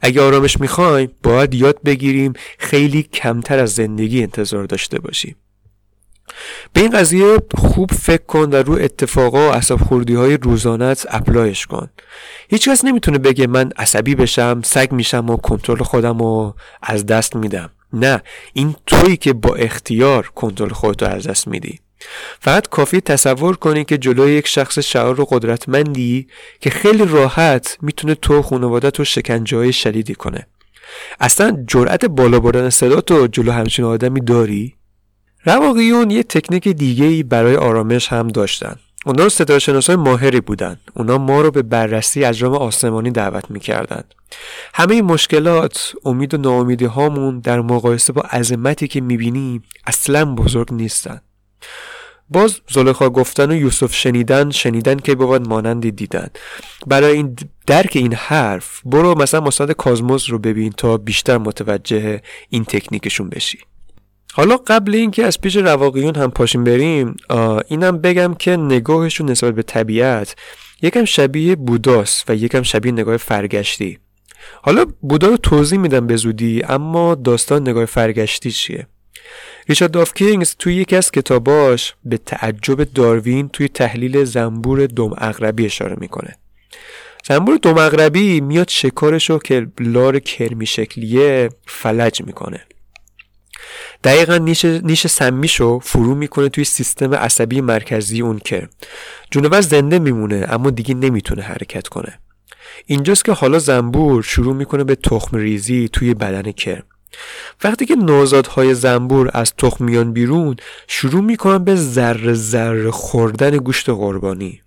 اگه 0.00 0.22
آرامش 0.22 0.60
می‌خوایم 0.60 1.10
باید 1.22 1.54
یاد 1.54 1.82
بگیریم 1.82 2.32
خیلی 2.58 3.02
کمتر 3.02 3.58
از 3.58 3.74
زندگی 3.74 4.22
انتظار 4.22 4.64
داشته 4.64 4.98
باشیم. 4.98 5.36
به 6.72 6.80
این 6.80 6.90
قضیه 6.90 7.36
خوب 7.54 7.90
فکر 7.92 8.22
کن 8.22 8.50
و 8.52 8.54
رو 8.56 8.72
اتفاقا 8.72 9.48
و 9.48 9.52
عصب 9.52 9.76
خوردی 9.76 10.14
های 10.14 10.36
روزانت 10.36 11.06
اپلایش 11.10 11.66
کن. 11.66 11.90
هیچ 12.48 12.68
کس 12.68 12.84
نمی‌تونه 12.84 13.18
بگه 13.18 13.46
من 13.46 13.70
عصبی 13.76 14.14
بشم 14.14 14.60
سگ 14.64 14.92
میشم 14.92 15.30
و 15.30 15.36
کنترل 15.36 15.82
خودم 15.82 16.18
رو 16.18 16.54
از 16.82 17.06
دست 17.06 17.36
میدم. 17.36 17.70
نه 17.92 18.22
این 18.52 18.74
تویی 18.86 19.16
که 19.16 19.32
با 19.32 19.54
اختیار 19.54 20.28
کنترل 20.34 20.72
خودتو 20.72 21.06
از 21.06 21.26
دست 21.26 21.48
میدی. 21.48 21.80
فقط 22.40 22.68
کافی 22.68 23.00
تصور 23.00 23.56
کنی 23.56 23.84
که 23.84 23.98
جلوی 23.98 24.32
یک 24.32 24.46
شخص 24.46 24.78
شعار 24.78 25.20
و 25.20 25.24
قدرتمندی 25.24 26.26
که 26.60 26.70
خیلی 26.70 27.04
راحت 27.04 27.78
می‌تونه 27.82 28.14
تو 28.14 28.42
خانوادت 28.42 28.98
رو 28.98 29.04
شکنجه 29.04 29.72
شدیدی 29.72 30.14
کنه. 30.14 30.46
اصلا 31.20 31.64
جرأت 31.66 32.04
بالا 32.04 32.40
بردن 32.40 32.70
صدا 32.70 33.00
تو 33.00 33.26
جلو 33.26 33.52
همچین 33.52 33.84
آدمی 33.84 34.20
داری؟ 34.20 34.74
رواقیون 35.44 36.10
یه 36.10 36.22
تکنیک 36.22 36.68
دیگه 36.68 37.04
ای 37.04 37.22
برای 37.22 37.56
آرامش 37.56 38.08
هم 38.08 38.28
داشتن. 38.28 38.76
اونا 39.06 39.28
ستاره 39.28 39.58
شناسای 39.58 39.96
ماهری 39.96 40.40
بودن. 40.40 40.76
اونا 40.94 41.18
ما 41.18 41.40
رو 41.40 41.50
به 41.50 41.62
بررسی 41.62 42.24
اجرام 42.24 42.54
آسمانی 42.54 43.10
دعوت 43.10 43.50
می‌کردن. 43.50 44.04
همه 44.74 44.94
این 44.94 45.04
مشکلات 45.04 45.92
امید 46.04 46.34
و 46.34 46.36
ناامیدی 46.36 46.84
هامون 46.84 47.38
در 47.38 47.60
مقایسه 47.60 48.12
با 48.12 48.22
عظمتی 48.22 48.88
که 48.88 49.00
می‌بینیم 49.00 49.62
اصلا 49.86 50.24
بزرگ 50.24 50.72
نیستن. 50.72 51.20
باز 52.28 52.60
زلیخا 52.68 53.10
گفتن 53.10 53.50
و 53.50 53.54
یوسف 53.54 53.94
شنیدن 53.94 54.50
شنیدن 54.50 54.96
که 54.96 55.14
بود 55.14 55.48
مانندی 55.48 55.90
دیدن. 55.90 56.28
برای 56.86 57.12
این 57.12 57.36
درک 57.66 57.90
این 57.94 58.14
حرف 58.14 58.80
برو 58.84 59.18
مثلا 59.18 59.40
مستند 59.40 59.72
کازموس 59.72 60.30
رو 60.30 60.38
ببین 60.38 60.72
تا 60.72 60.96
بیشتر 60.96 61.38
متوجه 61.38 62.20
این 62.48 62.64
تکنیکشون 62.64 63.28
بشی. 63.28 63.58
حالا 64.32 64.56
قبل 64.56 64.94
اینکه 64.94 65.24
از 65.24 65.40
پیش 65.40 65.56
رواقیون 65.56 66.14
هم 66.14 66.30
پاشیم 66.30 66.64
بریم 66.64 67.16
اینم 67.68 67.98
بگم 67.98 68.34
که 68.34 68.56
نگاهشون 68.56 69.30
نسبت 69.30 69.54
به 69.54 69.62
طبیعت 69.62 70.36
یکم 70.82 71.04
شبیه 71.04 71.56
بوداست 71.56 72.30
و 72.30 72.34
یکم 72.34 72.62
شبیه 72.62 72.92
نگاه 72.92 73.16
فرگشتی. 73.16 73.98
حالا 74.62 74.86
بودا 75.00 75.28
رو 75.28 75.36
توضیح 75.36 75.78
میدم 75.78 76.06
به 76.06 76.16
زودی 76.16 76.62
اما 76.62 77.14
داستان 77.14 77.68
نگاه 77.68 77.84
فرگشتی 77.84 78.50
چیه؟ 78.50 78.86
ریچارد 79.68 79.90
دافکینگز 79.90 80.56
توی 80.58 80.74
یکی 80.74 80.96
از 80.96 81.10
کتاباش 81.10 81.94
به 82.04 82.18
تعجب 82.18 82.84
داروین 82.84 83.48
توی 83.48 83.68
تحلیل 83.68 84.24
زنبور 84.24 84.86
دم 84.86 85.10
اغربی 85.18 85.66
اشاره 85.66 85.96
می‌کنه. 86.00 86.36
زنبور 87.28 87.56
دم 87.56 87.78
اغربی 87.78 88.40
میاد 88.40 88.68
شکارش 88.68 89.30
رو 89.30 89.38
که 89.38 89.66
لار 89.80 90.18
کرمی 90.18 90.66
شکلیه 90.66 91.48
فلج 91.66 92.22
می‌کنه. 92.22 92.60
دقیقا 94.04 94.36
نیش, 94.36 94.64
نیش 94.64 95.06
سمیشو 95.06 95.78
فرو 95.78 96.14
می‌کنه 96.14 96.48
توی 96.48 96.64
سیستم 96.64 97.14
عصبی 97.14 97.60
مرکزی 97.60 98.20
اون 98.20 98.38
کرم. 98.38 98.68
جونور 99.30 99.60
زنده 99.60 99.98
میمونه 99.98 100.46
اما 100.48 100.70
دیگه 100.70 100.94
نمی‌تونه 100.94 101.42
حرکت 101.42 101.88
کنه. 101.88 102.18
اینجاست 102.86 103.24
که 103.24 103.32
حالا 103.32 103.58
زنبور 103.58 104.22
شروع 104.22 104.54
می‌کنه 104.54 104.84
به 104.84 104.94
تخم 104.94 105.36
ریزی 105.36 105.88
توی 105.92 106.14
بدن 106.14 106.52
کرم. 106.52 106.82
وقتی 107.64 107.86
که 107.86 107.94
نوزادهای 107.96 108.74
زنبور 108.74 109.30
از 109.34 109.54
تخم 109.58 109.84
میان 109.84 110.12
بیرون 110.12 110.56
شروع 110.88 111.22
می‌کنن 111.22 111.64
به 111.64 111.76
ذره 111.76 112.34
ذره 112.34 112.90
خوردن 112.90 113.56
گوشت 113.56 113.88
قربانی. 113.88 114.60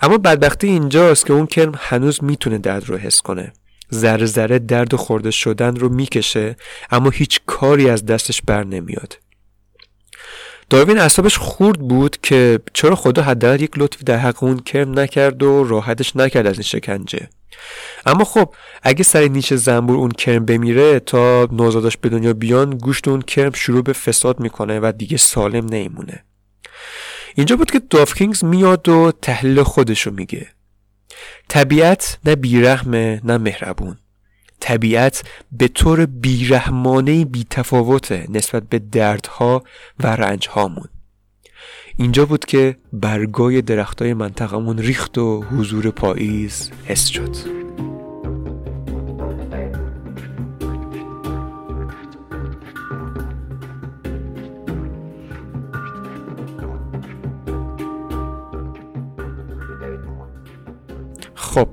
اما 0.00 0.18
بدبختی 0.18 0.66
اینجاست 0.66 1.26
که 1.26 1.32
اون 1.32 1.46
کرم 1.46 1.72
هنوز 1.76 2.24
می‌تونه 2.24 2.58
درد 2.58 2.88
رو 2.88 2.96
حس 2.96 3.22
کنه. 3.22 3.52
ذره 3.94 4.26
ذره 4.26 4.58
درد 4.58 4.94
خورده 4.94 5.30
شدن 5.30 5.76
رو 5.76 5.88
می‌کشه 5.88 6.56
اما 6.90 7.10
هیچ 7.10 7.40
کاری 7.46 7.90
از 7.90 8.06
دستش 8.06 8.42
بر 8.42 8.64
نمیاد. 8.64 9.18
داروین 10.70 10.98
اعصابش 10.98 11.38
خورد 11.38 11.78
بود 11.78 12.16
که 12.22 12.60
چرا 12.72 12.96
خدا 12.96 13.22
حداقل 13.22 13.62
یک 13.62 13.70
لطفی 13.76 14.04
در 14.04 14.16
حق 14.16 14.42
اون 14.42 14.58
کرم 14.58 14.98
نکرد 14.98 15.42
و 15.42 15.64
راحتش 15.64 16.16
نکرد 16.16 16.46
از 16.46 16.54
این 16.54 16.62
شکنجه. 16.62 17.28
اما 18.06 18.24
خب 18.24 18.54
اگه 18.82 19.02
سر 19.02 19.28
نیش 19.28 19.54
زنبور 19.54 19.96
اون 19.96 20.10
کرم 20.10 20.44
بمیره 20.44 21.00
تا 21.00 21.48
نوزاداش 21.52 21.96
به 21.96 22.08
دنیا 22.08 22.32
بیان 22.32 22.70
گوشت 22.78 23.08
اون 23.08 23.22
کرم 23.22 23.52
شروع 23.52 23.82
به 23.82 23.92
فساد 23.92 24.40
می‌کنه 24.40 24.80
و 24.80 24.92
دیگه 24.98 25.16
سالم 25.16 25.64
نیمونه 25.64 26.24
اینجا 27.34 27.56
بود 27.56 27.70
که 27.70 27.78
دافکینگز 27.78 28.44
میاد 28.44 28.88
و 28.88 29.12
تحلیل 29.22 29.62
خودشو 29.62 30.10
میگه. 30.10 30.48
طبیعت 31.48 32.18
نه 32.24 32.36
بیرحمه 32.36 33.20
نه 33.24 33.38
مهربون. 33.38 33.98
طبیعت 34.60 35.22
به 35.52 35.68
طور 35.68 36.06
بیرحمانه 36.06 37.24
بیتفاوته 37.24 38.26
نسبت 38.28 38.62
به 38.62 38.78
دردها 38.78 39.62
و 40.00 40.06
رنجهامون. 40.06 40.88
اینجا 41.96 42.26
بود 42.26 42.44
که 42.44 42.76
برگای 42.92 43.62
درختای 43.62 44.14
منطقمون 44.14 44.78
ریخت 44.78 45.18
و 45.18 45.42
حضور 45.42 45.90
پاییز 45.90 46.70
حس 46.84 47.06
شد. 47.06 47.36
خب 61.34 61.68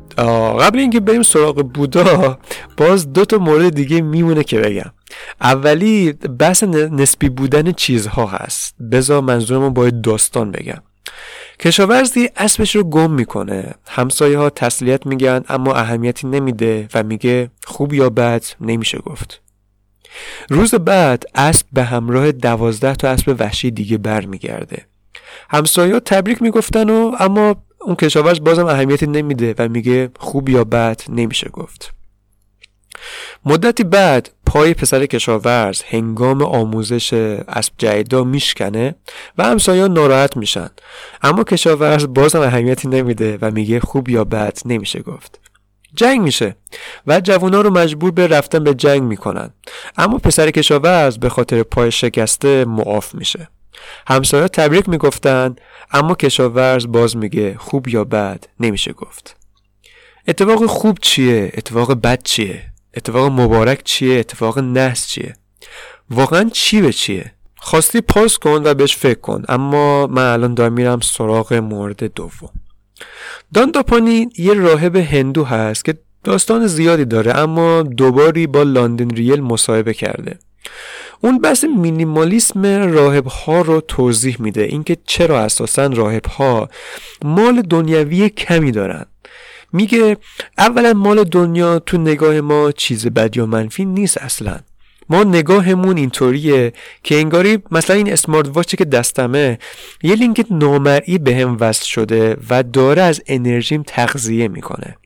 قبل 0.59 0.79
اینکه 0.79 0.99
بریم 0.99 1.23
سراغ 1.23 1.71
بودا 1.73 2.39
باز 2.77 3.13
دو 3.13 3.25
تا 3.25 3.37
مورد 3.37 3.69
دیگه 3.69 4.01
میمونه 4.01 4.43
که 4.43 4.59
بگم. 4.59 4.91
اولی 5.41 6.11
بحث 6.13 6.63
نسبی 6.63 7.29
بودن 7.29 7.71
چیزها 7.71 8.25
هست. 8.25 8.75
بذار 8.91 9.21
منظورمو 9.21 9.69
باید 9.69 10.01
داستان 10.01 10.51
بگم. 10.51 10.81
کشاورزی 11.59 12.29
اسبش 12.35 12.75
رو 12.75 12.83
گم 12.83 13.11
می‌کنه. 13.11 13.73
همسایه 13.87 14.37
ها 14.37 14.49
تسلیت 14.49 15.05
میگن 15.05 15.43
اما 15.49 15.73
اهمیتی 15.73 16.27
نمیده 16.27 16.87
و 16.93 17.03
میگه 17.03 17.51
خوب 17.63 17.93
یا 17.93 18.09
بد 18.09 18.45
نمیشه 18.61 18.97
گفت. 18.97 19.41
روز 20.49 20.75
بعد 20.75 21.23
اسب 21.35 21.65
به 21.73 21.83
همراه 21.83 22.31
دوازده 22.31 22.95
تا 22.95 23.09
اسب 23.09 23.35
وحشی 23.39 23.71
دیگه 23.71 23.97
برمیگرده. 23.97 24.85
همسایه 25.49 25.93
ها 25.93 25.99
تبریک 25.99 26.41
می‌گفتن 26.41 26.89
و 26.89 27.11
اما 27.19 27.55
اون 27.81 27.95
کشاورز 27.95 28.39
بازم 28.39 28.65
اهمیتی 28.65 29.07
نمیده 29.07 29.55
و 29.57 29.67
میگه 29.67 30.09
خوب 30.19 30.49
یا 30.49 30.63
بد 30.63 31.01
نمیشه 31.09 31.49
گفت. 31.49 31.93
مدتی 33.45 33.83
بعد 33.83 34.29
پای 34.45 34.73
پسر 34.73 35.05
کشاورز 35.05 35.81
هنگام 35.87 36.41
آموزش 36.41 37.13
اسب 37.47 37.73
جیدا 37.77 38.23
میشکنه 38.23 38.95
و 39.37 39.43
همسایه 39.43 39.87
ناراحت 39.87 40.37
میشن. 40.37 40.69
اما 41.21 41.43
کشاورز 41.43 42.05
بازم 42.05 42.41
اهمیتی 42.41 42.87
نمیده 42.87 43.37
و 43.41 43.51
میگه 43.51 43.79
خوب 43.79 44.09
یا 44.09 44.23
بد 44.23 44.57
نمیشه 44.65 44.99
گفت. 44.99 45.39
جنگ 45.95 46.21
میشه 46.21 46.55
و 47.07 47.19
جوونا 47.19 47.61
رو 47.61 47.69
مجبور 47.69 48.11
به 48.11 48.27
رفتن 48.27 48.63
به 48.63 48.73
جنگ 48.73 49.01
می‌کنن. 49.01 49.53
اما 49.97 50.17
پسر 50.17 50.51
کشاورز 50.51 51.17
به 51.17 51.29
خاطر 51.29 51.63
پای 51.63 51.91
شکسته 51.91 52.65
معاف 52.65 53.15
میشه. 53.15 53.47
همسایه 54.07 54.47
تبریک 54.47 54.89
می‌گفتن 54.89 55.55
اما 55.91 56.15
کشاورز 56.15 56.87
باز 56.87 57.17
میگه 57.17 57.55
خوب 57.57 57.87
یا 57.87 58.03
بد 58.03 58.45
نمیشه 58.59 58.93
گفت. 58.93 59.35
اتفاق 60.27 60.65
خوب 60.65 60.97
چیه؟ 61.01 61.51
اتفاق 61.53 61.93
بد 61.93 62.23
چیه؟ 62.23 62.61
اتفاق 62.99 63.31
مبارک 63.31 63.83
چیه؟ 63.83 64.19
اتفاق 64.19 64.59
نحس 64.59 65.07
چیه؟ 65.07 65.35
واقعا 66.09 66.49
چی 66.53 66.81
به 66.81 66.93
چیه؟ 66.93 67.31
خواستی 67.57 68.01
پاس 68.01 68.37
کن 68.37 68.61
و 68.65 68.73
بهش 68.73 68.97
فکر 68.97 69.19
کن 69.19 69.43
اما 69.49 70.07
من 70.07 70.33
الان 70.33 70.53
دارم 70.53 70.73
میرم 70.73 70.99
سراغ 70.99 71.53
مورد 71.53 72.03
دوم. 72.13 72.49
دانداپانی 73.53 74.29
یه 74.37 74.53
راهب 74.53 74.95
هندو 74.95 75.43
هست 75.43 75.85
که 75.85 75.97
داستان 76.23 76.67
زیادی 76.67 77.05
داره 77.05 77.37
اما 77.37 77.81
دوباری 77.81 78.47
با 78.47 78.63
لاندن 78.63 79.09
ریل 79.09 79.41
مصاحبه 79.41 79.93
کرده. 79.93 80.39
اون 81.21 81.39
بحث 81.39 81.63
مینیمالیسم 81.63 82.65
راهب 82.93 83.27
ها 83.27 83.61
رو 83.61 83.81
توضیح 83.81 84.35
میده 84.39 84.61
اینکه 84.61 84.97
چرا 85.05 85.39
اساسا 85.39 85.87
راهب 85.87 86.25
ها 86.25 86.69
مال 87.23 87.61
دنیوی 87.61 88.29
کمی 88.29 88.71
دارن. 88.71 89.05
میگه 89.73 90.17
اولا 90.57 90.93
مال 90.93 91.23
دنیا 91.23 91.79
تو 91.79 91.97
نگاه 91.97 92.41
ما 92.41 92.71
چیز 92.71 93.07
بد 93.07 93.37
یا 93.37 93.45
منفی 93.45 93.85
نیست 93.85 94.17
اصلا. 94.17 94.59
ما 95.09 95.23
نگاهمون 95.23 95.97
اینطوریه 95.97 96.73
که 97.03 97.15
انگاری 97.15 97.57
مثلا 97.71 97.95
این 97.95 98.13
اسمارت 98.13 98.49
واچی 98.53 98.77
که 98.77 98.85
دستمه 98.85 99.59
یه 100.03 100.15
لینک 100.15 100.45
نامرئی 100.51 101.17
به 101.17 101.35
هم 101.35 101.57
وصل 101.59 101.85
شده 101.85 102.37
و 102.49 102.63
داره 102.63 103.01
از 103.01 103.21
انرژیم 103.27 103.83
تغذیه 103.87 104.47
می‌کنه. 104.47 104.97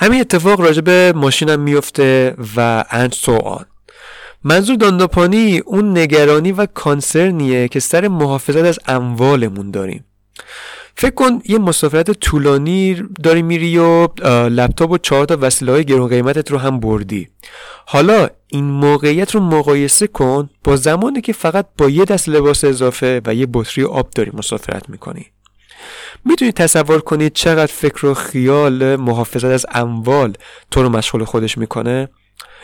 همین 0.00 0.20
اتفاق 0.20 0.60
راجع 0.60 0.80
به 0.80 1.12
ماشینم 1.16 1.60
میفته 1.60 2.34
و 2.56 2.84
اند 2.90 3.12
سو 3.12 3.32
آن 3.32 3.66
منظور 4.44 4.76
دانداپانی 4.76 5.58
اون 5.58 5.98
نگرانی 5.98 6.52
و 6.52 6.66
کانسرنیه 6.66 7.68
که 7.68 7.80
سر 7.80 8.08
محافظت 8.08 8.64
از 8.64 8.78
اموالمون 8.86 9.70
داریم. 9.70 10.04
فکر 10.98 11.14
کن 11.14 11.40
یه 11.48 11.58
مسافرت 11.58 12.10
طولانی 12.10 13.02
داری 13.22 13.42
میری 13.42 13.78
و 13.78 14.08
لپتاپ 14.48 14.90
و 14.90 14.98
چهار 14.98 15.24
تا 15.24 15.38
وسیله 15.40 15.72
های 15.72 15.84
گرون 15.84 16.08
قیمتت 16.08 16.50
رو 16.50 16.58
هم 16.58 16.80
بردی. 16.80 17.28
حالا 17.86 18.28
این 18.48 18.64
موقعیت 18.64 19.34
رو 19.34 19.40
مقایسه 19.40 20.06
کن 20.06 20.50
با 20.64 20.76
زمانی 20.76 21.20
که 21.20 21.32
فقط 21.32 21.66
با 21.78 21.88
یه 21.88 22.04
دست 22.04 22.28
لباس 22.28 22.64
اضافه 22.64 23.20
و 23.26 23.34
یه 23.34 23.46
بطری 23.52 23.84
آب 23.84 24.10
داری 24.10 24.30
مسافرت 24.34 24.90
می‌کنی. 24.90 25.26
می‌تونی 26.24 26.52
تصور 26.52 27.00
کنی 27.00 27.30
چقدر 27.30 27.72
فکر 27.72 28.06
و 28.06 28.14
خیال 28.14 28.96
محافظت 28.96 29.44
از 29.44 29.66
اموال 29.72 30.32
تو 30.70 30.82
رو 30.82 30.88
مشغول 30.88 31.24
خودش 31.24 31.58
می‌کنه؟ 31.58 32.08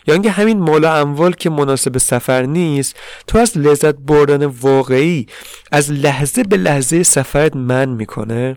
یا 0.06 0.14
اینکه 0.14 0.30
همین 0.30 0.58
مال 0.58 0.84
و 0.84 0.88
اموال 0.88 1.32
که 1.32 1.50
مناسب 1.50 1.98
سفر 1.98 2.42
نیست 2.42 2.96
تو 3.26 3.38
از 3.38 3.58
لذت 3.58 3.94
بردن 3.94 4.44
واقعی 4.44 5.26
از 5.72 5.90
لحظه 5.92 6.42
به 6.42 6.56
لحظه 6.56 7.02
سفرت 7.02 7.56
من 7.56 7.88
می‌کنه. 7.88 8.56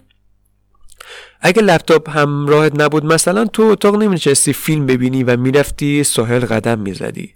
اگه 1.41 1.61
لپتاپ 1.61 2.09
همراهت 2.09 2.81
نبود 2.81 3.05
مثلا 3.05 3.45
تو 3.45 3.63
اتاق 3.63 3.95
نمیچستی 3.95 4.53
فیلم 4.53 4.85
ببینی 4.85 5.23
و 5.23 5.37
می‌رفتی 5.37 6.03
ساحل 6.03 6.39
قدم 6.39 6.79
می‌زدی. 6.79 7.33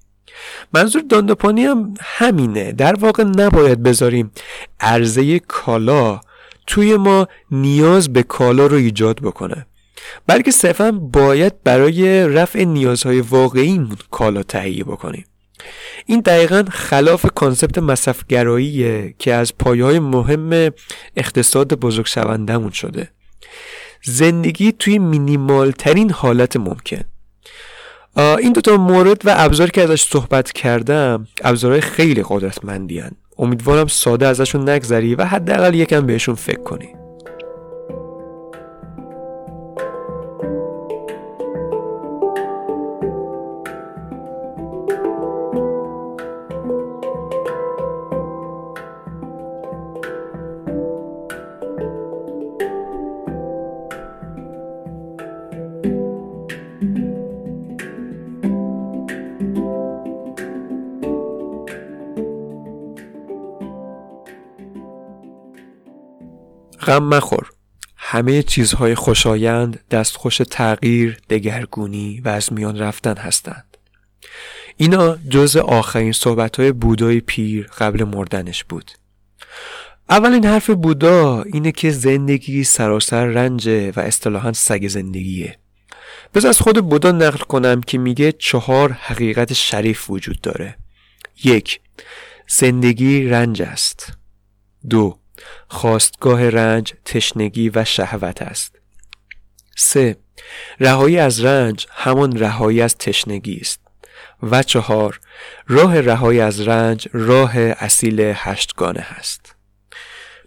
منظور 0.74 1.02
دانداپانی 1.10 1.64
هم 1.66 1.94
همینه. 2.02 2.72
در 2.72 2.96
واقع 3.00 3.24
نباید 3.24 3.84
بذاریم 3.84 4.32
عرضه 4.80 5.40
کالا 5.40 6.22
توی 6.68 6.98
ما 6.98 7.28
نیاز 7.52 8.14
به 8.14 8.24
کالا 8.24 8.68
رو 8.68 8.76
ایجاد 8.76 9.20
بکنه. 9.22 9.66
بلکه 10.28 10.52
صرفا 10.52 10.92
باید 10.92 11.64
برای 11.64 12.28
رفع 12.28 12.64
نیازهای 12.64 13.22
واقعی 13.22 13.88
کالا 14.12 14.44
تهیه 14.44 14.84
بکنیم. 14.84 15.26
این 16.06 16.20
دقیقا 16.20 16.64
خلاف 16.72 17.26
کانسپت 17.36 17.78
مصرفگراییه 17.78 19.16
که 19.20 19.34
از 19.34 19.58
پایه 19.58 19.86
های 19.86 20.00
مهم 20.00 20.72
اقتصاد 21.18 21.74
بزرگ 21.74 22.06
شوندهمون 22.06 22.72
شده. 22.72 23.10
زندگی 24.04 24.72
توی 24.72 25.00
مینیمال 25.00 25.72
ترین 25.72 26.12
حالت 26.12 26.58
ممکن. 26.58 27.04
این 28.18 28.54
دوتا 28.54 28.78
مورد 28.78 29.22
و 29.26 29.34
ابزاری 29.38 29.72
که 29.72 29.82
ازش 29.82 30.02
صحبت 30.02 30.52
کردم 30.52 31.28
ابزارهای 31.44 31.82
خیلی 31.82 32.24
قدرتمندی 32.30 33.00
هن. 33.00 33.12
امیدوارم 33.38 33.88
ساده 33.88 34.28
ازشون 34.28 34.70
نگذری 34.70 35.16
و 35.16 35.26
حداقل 35.26 35.74
یکم 35.74 36.06
بهشون 36.06 36.36
فکر 36.36 36.64
کنی. 36.64 36.99
غم 66.90 67.04
مخور 67.04 67.50
همه 67.96 68.44
چیزهای 68.44 68.96
خوشایند 68.96 69.80
دستخوش 69.92 70.38
تغییر، 70.38 71.18
دگرگونی 71.30 72.22
و 72.26 72.30
از 72.30 72.54
میان 72.54 72.80
رفتن 72.80 73.18
هستند. 73.18 73.78
اینا 74.78 75.18
جز 75.30 75.58
آخرین 75.58 76.12
صحبتهای 76.12 76.72
بودای 76.72 77.20
پیر 77.20 77.70
قبل 77.78 78.04
مردنش 78.04 78.64
بود. 78.64 78.92
اولین 80.10 80.46
حرف 80.46 80.70
بودا 80.70 81.42
اینه 81.42 81.72
که 81.72 81.92
زندگی 81.92 82.64
سراسر 82.64 83.26
رنجه 83.26 83.92
و 83.92 84.00
اصطلاحا 84.00 84.54
سگ 84.54 84.88
زندگیه. 84.88 85.60
بز 86.34 86.46
از 86.46 86.60
خود 86.60 86.90
بودا 86.90 87.12
نقل 87.12 87.38
کنم 87.38 87.82
که 87.82 87.98
میگه 87.98 88.32
چهار 88.32 88.92
حقیقت 88.92 89.54
شریف 89.54 90.10
وجود 90.10 90.42
داره. 90.42 90.78
یک 91.44 91.82
زندگی 92.48 93.30
رنج 93.30 93.62
است. 93.62 94.14
دو 94.90 95.19
خواستگاه 95.68 96.50
رنج 96.50 96.94
تشنگی 97.06 97.72
و 97.76 97.86
شهوت 97.86 98.42
است. 98.42 98.76
3. 99.78 100.18
رهایی 100.80 101.18
از 101.18 101.46
رنج 101.46 101.88
همان 101.90 102.40
رهایی 102.40 102.82
از 102.82 102.98
تشنگی 102.98 103.58
است. 103.62 103.80
و 104.44 104.64
چهار 104.64 105.20
راه 105.68 106.02
رهایی 106.02 106.40
از 106.40 106.62
رنج 106.62 107.08
راه 107.14 107.58
اصیل 107.58 108.20
هشتگانه 108.36 109.00
است. 109.00 109.56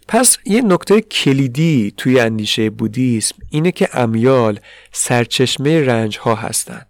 پس 0.07 0.37
یه 0.45 0.61
نکته 0.61 1.01
کلیدی 1.01 1.93
توی 1.97 2.19
اندیشه 2.19 2.69
بودیسم 2.69 3.35
اینه 3.49 3.71
که 3.71 3.89
امیال 3.93 4.59
سرچشمه 4.91 5.85
رنج 5.85 6.17
ها 6.17 6.35
هستند 6.35 6.87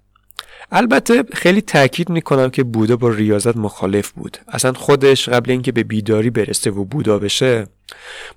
البته 0.75 1.23
خیلی 1.33 1.62
تاکید 1.62 2.09
می‌کنم 2.09 2.49
که 2.49 2.63
بودا 2.63 2.95
با 2.95 3.09
ریاضت 3.09 3.57
مخالف 3.57 4.12
بود. 4.12 4.38
اصلا 4.47 4.73
خودش 4.73 5.29
قبل 5.29 5.51
اینکه 5.51 5.71
به 5.71 5.83
بیداری 5.83 6.29
برسه 6.29 6.71
و 6.71 6.86
بودا 6.86 7.19
بشه 7.19 7.67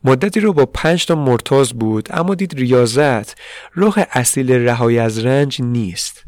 مدتی 0.04 0.40
رو 0.40 0.52
با 0.52 0.66
پنج 0.66 1.06
تا 1.06 1.14
مرتاز 1.14 1.72
بود 1.72 2.08
اما 2.12 2.34
دید 2.34 2.54
ریاضت 2.54 3.34
راه 3.74 3.94
اصیل 4.12 4.52
رهایی 4.52 4.98
از 4.98 5.18
رنج 5.18 5.62
نیست. 5.62 6.24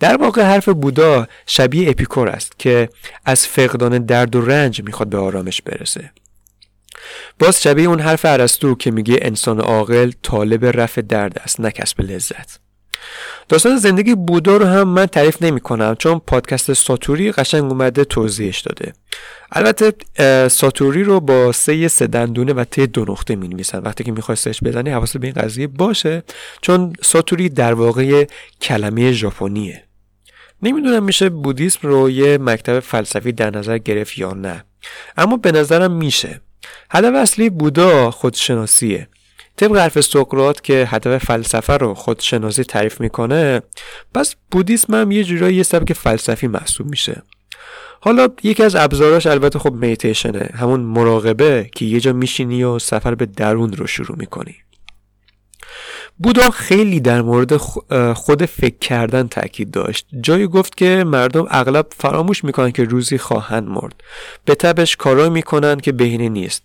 در 0.00 0.16
واقع 0.16 0.42
حرف 0.42 0.68
بودا 0.68 1.26
شبیه 1.46 1.90
اپیکور 1.90 2.28
است 2.28 2.58
که 2.58 2.88
از 3.24 3.46
فقدان 3.46 3.98
درد 3.98 4.36
و 4.36 4.40
رنج 4.40 4.82
می‌خواد 4.82 5.08
به 5.08 5.18
آرامش 5.18 5.62
برسه. 5.62 6.10
باز 7.38 7.62
شبیه 7.62 7.88
اون 7.88 8.00
حرف 8.00 8.24
ارسطو 8.24 8.74
که 8.74 8.90
میگه 8.90 9.18
انسان 9.22 9.60
عاقل 9.60 10.12
طالب 10.22 10.64
رفع 10.64 11.00
درد 11.00 11.38
است 11.44 11.60
نه 11.60 11.70
کسب 11.70 12.00
لذت. 12.00 12.69
داستان 13.48 13.76
زندگی 13.76 14.14
بودا 14.14 14.56
رو 14.56 14.66
هم 14.66 14.88
من 14.88 15.06
تعریف 15.06 15.42
نمی 15.42 15.60
کنم 15.60 15.94
چون 15.98 16.18
پادکست 16.18 16.72
ساتوری 16.72 17.32
قشنگ 17.32 17.64
اومده 17.64 18.04
توضیحش 18.04 18.60
داده. 18.60 18.92
البته 19.52 19.92
ساتوری 20.48 21.04
رو 21.04 21.20
با 21.20 21.52
سه 21.52 21.88
سه 21.88 22.06
دندونه 22.06 22.52
و 22.52 22.64
ته 22.64 22.86
دو 22.86 23.04
نقطه 23.08 23.36
می 23.36 23.48
نویسن 23.48 23.78
وقتی 23.78 24.04
که 24.04 24.12
می‌خوای 24.12 24.36
بزنی 24.64 24.90
حواست 24.90 25.18
به 25.18 25.26
این 25.26 25.36
قضیه 25.36 25.66
باشه 25.66 26.22
چون 26.62 26.92
ساتوری 27.02 27.48
در 27.48 27.74
واقع 27.74 28.24
کلمه 28.62 29.12
ژاپنیه. 29.12 29.84
نمی‌دونم 30.62 31.02
میشه 31.02 31.28
بودیسم 31.28 31.88
رو 31.88 32.10
یه 32.10 32.38
مکتب 32.38 32.80
فلسفی 32.80 33.32
در 33.32 33.50
نظر 33.50 33.78
گرفت 33.78 34.18
یا 34.18 34.32
نه. 34.32 34.64
اما 35.16 35.36
به 35.36 35.52
نظرم 35.52 35.92
میشه. 35.92 36.40
هدف 36.90 37.14
اصلی 37.14 37.50
بودا 37.50 38.10
خودشناسیه. 38.10 39.08
طبق 39.56 39.76
حرف 39.76 40.00
سقراط 40.00 40.60
که 40.60 40.88
هدف 40.90 41.24
فلسفه 41.24 41.76
رو 41.76 41.94
خودشناسی 41.94 42.64
تعریف 42.64 43.00
می‌کنه 43.00 43.62
پس 44.14 44.34
بودیسم 44.50 44.94
هم 44.94 45.10
یه 45.10 45.24
جورایی 45.24 45.56
یه 45.56 45.62
سبک 45.62 45.92
فلسفی 45.92 46.46
محسوب 46.46 46.86
میشه. 46.86 47.22
حالا 48.00 48.28
یکی 48.42 48.62
از 48.62 48.76
ابزاراش 48.76 49.26
البته 49.26 49.58
خب 49.58 49.72
میتیشنه 49.72 50.50
همون 50.54 50.80
مراقبه 50.80 51.70
که 51.74 51.84
یه 51.84 52.00
جا 52.00 52.12
میشینی 52.12 52.64
و 52.64 52.78
سفر 52.78 53.14
به 53.14 53.26
درون 53.26 53.72
رو 53.72 53.86
شروع 53.86 54.18
می‌کنی. 54.18 54.56
بودا 56.22 56.50
خیلی 56.50 57.00
در 57.00 57.22
مورد 57.22 57.56
خود 58.12 58.44
فکر 58.44 58.78
کردن 58.78 59.28
تاکید 59.28 59.70
داشت. 59.70 60.06
جایی 60.20 60.46
گفت 60.46 60.76
که 60.76 61.04
مردم 61.06 61.46
اغلب 61.50 61.86
فراموش 61.98 62.44
می‌کنن 62.44 62.70
که 62.70 62.84
روزی 62.84 63.18
خواهند 63.18 63.68
مرد. 63.68 63.94
به 64.44 64.54
تبش 64.54 64.96
کارا 64.96 65.28
می‌کنن 65.28 65.80
که 65.80 65.92
بهینه 65.92 66.28
نیست. 66.28 66.62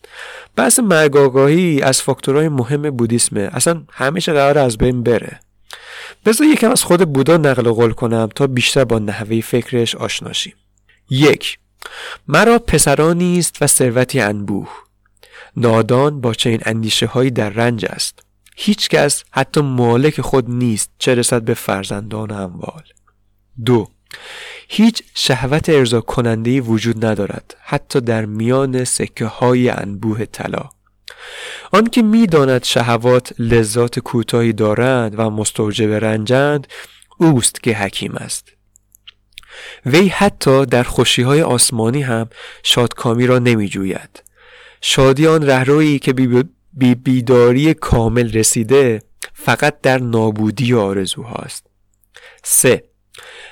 بحث 0.55 0.79
مرگ 0.79 1.17
آگاهی 1.17 1.81
از 1.81 2.01
فاکتورهای 2.01 2.49
مهم 2.49 2.89
بودیسمه. 2.89 3.49
اصلا 3.53 3.81
همیشه 3.91 4.33
قرار 4.33 4.57
از 4.57 4.77
بین 4.77 5.03
بره. 5.03 5.39
بذار 6.25 6.47
یکم 6.47 6.71
از 6.71 6.83
خود 6.83 7.13
بودا 7.13 7.37
نقل 7.37 7.71
قول 7.71 7.91
کنم 7.91 8.29
تا 8.35 8.47
بیشتر 8.47 8.83
با 8.83 8.99
نحوه 8.99 9.41
فکرش 9.41 9.95
آشناشیم 9.95 10.53
یک 11.09 11.59
مرا 12.27 12.59
پسرانی 12.59 13.39
است 13.39 13.57
و 13.61 13.67
ثروتی 13.67 14.19
انبوه. 14.19 14.69
نادان 15.57 16.21
با 16.21 16.33
چنین 16.33 16.59
اندیشه 16.65 17.05
هایی 17.05 17.31
در 17.31 17.49
رنج 17.49 17.85
است. 17.89 18.24
هیچ 18.55 18.89
کس 18.89 19.23
حتی 19.31 19.61
مالک 19.61 20.21
خود 20.21 20.49
نیست 20.49 20.91
چه 20.99 21.15
رسد 21.15 21.41
به 21.41 21.53
فرزندان 21.53 22.31
و 22.31 22.33
اموال. 22.33 22.83
دو 23.65 23.87
هیچ 24.67 25.03
شهوت 25.15 25.69
ارضا 25.69 26.01
کننده 26.01 26.61
وجود 26.61 27.05
ندارد 27.05 27.57
حتی 27.61 28.01
در 28.01 28.25
میان 28.25 28.83
سکه 28.83 29.25
های 29.25 29.69
انبوه 29.69 30.25
طلا. 30.25 30.69
آنکه 31.71 32.01
می‌داند 32.01 32.63
شهوات 32.63 33.33
لذات 33.39 33.99
کوتاهی 33.99 34.53
دارند 34.53 35.19
و 35.19 35.29
مستوجب 35.29 35.91
رنجند 35.91 36.67
اوست 37.17 37.63
که 37.63 37.73
حکیم 37.73 38.15
است. 38.15 38.51
وی 39.85 40.07
حتی 40.07 40.65
در 40.65 40.83
خوشی 40.83 41.21
های 41.21 41.41
آسمانی 41.41 42.01
هم 42.01 42.29
شادکامی 42.63 43.27
را 43.27 43.39
نمی 43.39 43.67
جوید 43.67 44.23
شادی 44.81 45.27
آن 45.27 45.47
رهرویی 45.47 45.99
که 45.99 46.13
بی 46.77 46.95
بیداری 46.95 47.73
کامل 47.73 48.31
رسیده 48.31 49.01
فقط 49.33 49.81
در 49.81 49.97
نابودی 49.97 50.73
آرزوهاست. 50.73 51.67
سه 52.43 52.83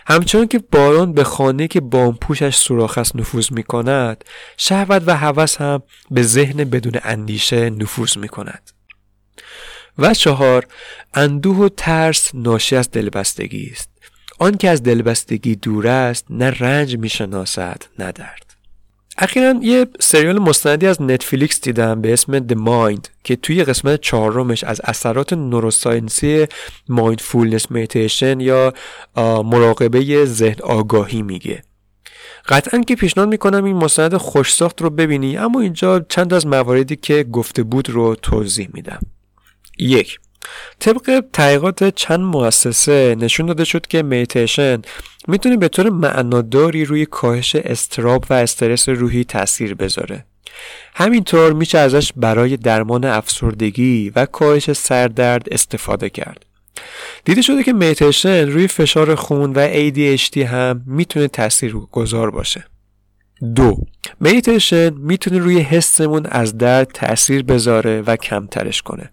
همچنان 0.08 0.48
که 0.48 0.60
باران 0.60 1.14
به 1.14 1.24
خانه 1.24 1.68
که 1.68 1.82
بامپوشش 1.82 2.56
سوراخ 2.56 2.98
است 2.98 3.16
نفوذ 3.16 3.52
می 3.52 3.64
کند 3.64 4.24
شهوت 4.58 5.04
و 5.06 5.18
هوس 5.18 5.58
هم 5.58 5.84
به 6.12 6.24
ذهن 6.24 6.64
بدون 6.64 7.00
اندیشه 7.04 7.70
نفوذ 7.70 8.18
می 8.18 8.28
کند 8.28 8.72
و 9.98 10.14
چهار 10.14 10.68
اندوه 11.14 11.58
و 11.58 11.70
ترس 11.78 12.36
ناشی 12.36 12.76
از 12.76 12.92
دلبستگی 12.92 13.70
است. 13.72 13.90
آن 14.40 14.58
که 14.58 14.70
از 14.70 14.84
دلبستگی 14.84 15.56
دور 15.56 15.88
است 15.88 16.26
نه 16.30 16.50
رنج 16.50 16.98
می‌شناسد 16.98 17.84
نه 18.00 18.12
درد. 18.12 18.43
اخیرا 19.18 19.56
یه 19.62 19.88
سریال 20.00 20.40
مستندی 20.40 20.88
از 20.88 21.02
نتفلیکس 21.02 21.62
دیدم 21.62 22.02
به 22.02 22.14
اسم 22.14 22.48
The 22.48 22.56
Mind 22.56 23.08
که 23.24 23.36
توی 23.36 23.64
قسمت 23.64 24.02
چهارمش 24.02 24.64
از 24.64 24.82
اثرات 24.84 25.34
neuroscience 25.34 26.48
ی 26.90 26.96
mindfulness 26.96 27.72
meditation 27.72 28.40
یا 28.40 28.74
مراقبه 29.18 30.26
ذهن 30.26 30.62
آگاهی 30.64 31.22
میگه. 31.22 31.64
قطعا 32.48 32.82
که 32.82 32.96
پیشنهاد 32.96 33.30
می‌کنم 33.30 33.64
این 33.64 33.76
مستند 33.76 34.18
خوشساخت 34.18 34.82
رو 34.82 34.90
ببینی 34.90 35.38
اما 35.38 35.60
اینجا 35.60 36.00
چند 36.00 36.34
از 36.34 36.48
مواردی 36.48 36.96
که 36.96 37.24
گفته 37.24 37.64
بود 37.64 37.90
رو 37.90 38.16
توضیح 38.16 38.70
میدم. 38.74 39.00
یک 39.80 40.20
طبق 40.80 41.24
تحقیقات 41.34 41.96
چند 41.96 42.20
مؤسسه 42.20 43.16
نشون 43.20 43.46
داده 43.46 43.64
شد 43.64 43.88
که 43.88 44.04
میتیشن 44.04 44.82
می‌تونه 45.28 45.58
به 45.58 45.68
طور 45.68 45.90
معناداری 45.90 46.86
روی 46.86 47.06
کاهش 47.06 47.56
استراب 47.56 48.26
و 48.30 48.34
استرس 48.34 48.90
روحی 48.90 49.24
تاثیر 49.24 49.76
بذاره. 49.76 50.26
همینطور 50.96 51.54
میشه 51.54 51.78
ازش 51.78 52.12
برای 52.16 52.58
درمان 52.58 53.06
افسردگی 53.06 54.12
و 54.16 54.26
کاهش 54.26 54.72
سردرد 54.72 55.48
استفاده 55.52 56.10
کرد. 56.10 56.46
دیده 57.26 57.42
شده 57.42 57.64
که 57.64 57.74
میتیشن 57.74 58.50
روی 58.50 58.68
فشار 58.68 59.16
خون 59.16 59.54
و 59.54 59.68
ADHD 59.68 60.38
هم 60.38 60.84
می‌تونه 60.88 61.28
تأثیر 61.28 61.74
گذار 61.92 62.32
باشه. 62.32 62.66
دو 63.56 63.78
میتیشن 64.20 64.90
می‌تونه 64.90 65.38
روی 65.38 65.60
حسمون 65.60 66.26
از 66.26 66.58
درد 66.58 66.92
تاثیر 66.94 67.44
بذاره 67.44 68.02
و 68.02 68.16
کمترش 68.16 68.82
کنه. 68.82 69.12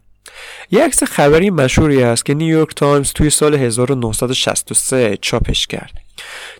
یه 0.71 0.85
عکس 0.85 1.03
خبری 1.03 1.51
مشهوری 1.51 2.03
است 2.03 2.27
که 2.27 2.35
نیویورک 2.35 2.75
تایمز 2.75 3.13
توی 3.13 3.31
سال 3.31 3.55
1963 3.55 5.19
چاپش 5.21 5.67
کرد. 5.67 5.93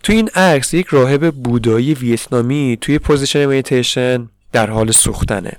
توی 0.03 0.17
این 0.17 0.29
عکس 0.29 0.75
یک 0.75 0.87
راهب 0.87 1.31
بودایی 1.31 1.95
ویتنامی 1.95 2.79
توی 2.81 2.99
position 2.99 3.47
meditation 3.47 4.29
در 4.53 4.71
حال 4.71 4.91
سوختنه. 4.91 5.53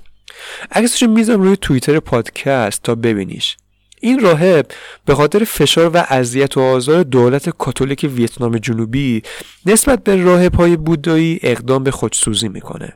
عکسش 0.72 1.02
می‌ذارم 1.02 1.42
روی 1.42 1.56
توییتر 1.56 2.00
پادکست 2.00 2.82
تا 2.82 2.94
ببینیش. 2.94 3.56
این 4.00 4.20
راهب 4.20 4.66
به 5.06 5.14
خاطر 5.14 5.44
فشار 5.44 5.90
و 5.94 6.04
اذیت 6.08 6.56
و 6.56 6.60
آزار 6.60 7.02
دولت 7.02 7.50
کاتولیک 7.50 8.10
ویتنام 8.14 8.58
جنوبی 8.58 9.22
نسبت 9.66 10.04
به 10.04 10.16
راهب 10.16 10.54
های 10.54 10.76
بودایی 10.76 11.40
اقدام 11.42 11.84
به 11.84 11.90
خودسوزی 11.90 12.48
می‌کنه. 12.48 12.92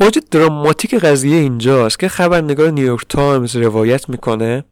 اوج 0.00 0.18
دراماتیک 0.30 0.94
قضیه 0.94 1.36
اینجاست 1.36 1.98
که 1.98 2.08
خبرنگار 2.08 2.70
نیویورک 2.70 3.06
تایمز 3.08 3.56
روایت 3.56 4.08
می‌کنه 4.08 4.64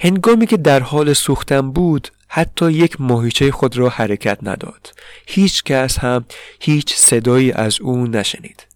هنگامی 0.00 0.46
که 0.46 0.56
در 0.56 0.80
حال 0.80 1.12
سوختن 1.12 1.72
بود 1.72 2.08
حتی 2.28 2.72
یک 2.72 3.00
ماهیچه 3.00 3.50
خود 3.50 3.78
را 3.78 3.88
حرکت 3.88 4.38
نداد. 4.42 4.94
هیچ 5.26 5.62
کس 5.64 5.98
هم 5.98 6.24
هیچ 6.60 6.94
صدایی 6.94 7.52
از 7.52 7.80
او 7.80 8.06
نشنید. 8.06 8.66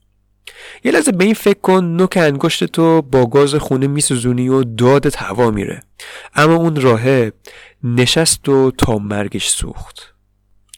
یه 0.85 0.93
لحظه 0.93 1.13
به 1.13 1.25
این 1.25 1.35
فکر 1.35 1.59
کن 1.59 1.85
نوک 1.85 2.17
انگشت 2.17 2.65
تو 2.65 3.03
با 3.03 3.27
گاز 3.27 3.55
خونه 3.55 3.87
میسوزونی 3.87 4.49
و 4.49 4.65
دادت 4.65 5.23
هوا 5.23 5.51
میره. 5.51 5.83
اما 6.35 6.55
اون 6.55 6.81
راهب 6.81 7.33
نشست 7.85 8.49
و 8.49 8.71
تا 8.71 8.99
مرگش 8.99 9.49
سوخت. 9.49 10.15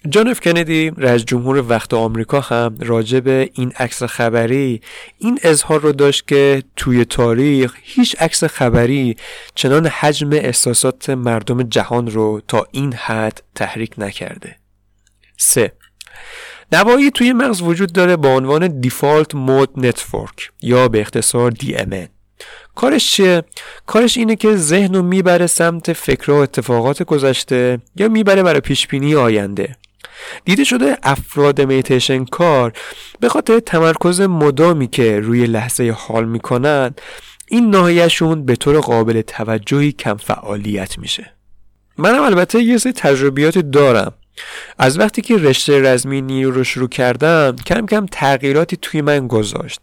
جان 0.09 0.29
اف 0.29 0.41
کندی 0.41 0.93
رئیس 0.97 1.25
جمهور 1.25 1.65
وقت 1.69 1.95
آمریکا 1.95 2.41
هم 2.41 2.77
راجع 2.81 3.21
به 3.21 3.51
این 3.53 3.73
عکس 3.77 4.03
خبری 4.03 4.81
این 5.19 5.39
اظهار 5.43 5.81
رو 5.81 5.93
داشت 5.93 6.29
که 6.29 6.63
توی 6.77 7.05
تاریخ 7.05 7.75
هیچ 7.83 8.17
عکس 8.21 8.45
خبری 8.45 9.17
چنان 9.55 9.87
حجم 9.87 10.33
احساسات 10.33 11.11
مردم 11.11 11.63
جهان 11.63 12.11
رو 12.11 12.41
تا 12.49 12.67
این 12.71 12.95
حد 12.95 13.43
تحریک 13.55 13.95
نکرده 13.99 14.57
3. 15.39 15.73
نواحی 16.73 17.11
توی 17.11 17.33
مغز 17.33 17.63
وجود 17.63 17.93
داره 17.93 18.17
با 18.17 18.29
عنوان 18.29 18.81
default 18.81 19.35
mode 19.35 19.71
network 19.87 20.51
یا 20.63 20.89
به 20.89 21.01
اختصار 21.01 21.51
DMN 21.51 22.09
کارش 22.75 23.13
چیه؟ 23.13 23.45
کارش 23.87 24.17
اینه 24.17 24.37
که 24.37 24.57
ذهن 24.57 24.95
رو 24.95 25.03
می‌بره 25.03 25.47
سمت 25.47 25.93
فکر 25.93 26.31
و 26.31 26.35
اتفاقات 26.35 27.03
گذشته 27.03 27.79
یا 27.97 28.09
می‌بره 28.09 28.43
برای 28.43 28.61
پیشبینی 28.61 29.15
آینده 29.15 29.77
دیده 30.45 30.65
شده 30.65 30.99
افراد 31.03 31.61
میتیشن 31.61 32.25
کار 32.25 32.73
به 33.21 33.29
خاطر 33.29 33.61
تمرکز 33.61 34.21
مدامی 34.21 34.87
که 34.89 35.21
روی 35.21 35.47
لحظه 35.47 35.95
حال 35.99 36.25
می‌کنن 36.25 36.95
این 37.49 37.71
ناحیهشون 37.71 38.45
به 38.45 38.57
طور 38.57 38.81
قابل 38.81 39.21
توجهی 39.21 39.93
کم 39.93 40.17
فعالیت 40.17 40.99
میشه. 40.99 41.33
منم 41.99 42.23
البته 42.23 42.63
یه 42.63 42.79
سری 42.79 42.93
تجربیات 42.93 43.59
دارم. 43.59 44.13
از 44.79 44.99
وقتی 44.99 45.23
که 45.23 45.37
رشته 45.37 45.83
رزمی 45.83 46.21
نیرو 46.23 46.51
رو 46.51 46.65
شروع 46.65 46.89
کردم 46.89 47.57
کم 47.67 47.87
کم 47.87 48.07
تغییراتی 48.07 48.79
توی 48.83 49.01
من 49.03 49.29
گذاشت. 49.29 49.81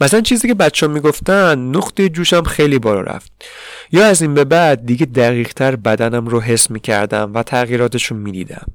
مثلا 0.00 0.20
چیزی 0.20 0.48
که 0.48 0.54
بچه 0.54 0.86
می‌گفتن 0.86 1.58
نقطه 1.58 2.08
جوشم 2.08 2.42
خیلی 2.42 2.78
بالا 2.78 3.00
رفت. 3.00 3.32
یا 3.92 4.06
از 4.06 4.22
این 4.22 4.34
به 4.34 4.44
بعد 4.44 4.86
دیگه 4.86 5.06
دقیقتر 5.06 5.76
بدنم 5.76 6.26
رو 6.26 6.40
حس 6.40 6.70
می‌کردم 6.70 7.30
و 7.34 7.42
تغییراتشون 7.42 8.18
می‌دیدم. 8.18 8.66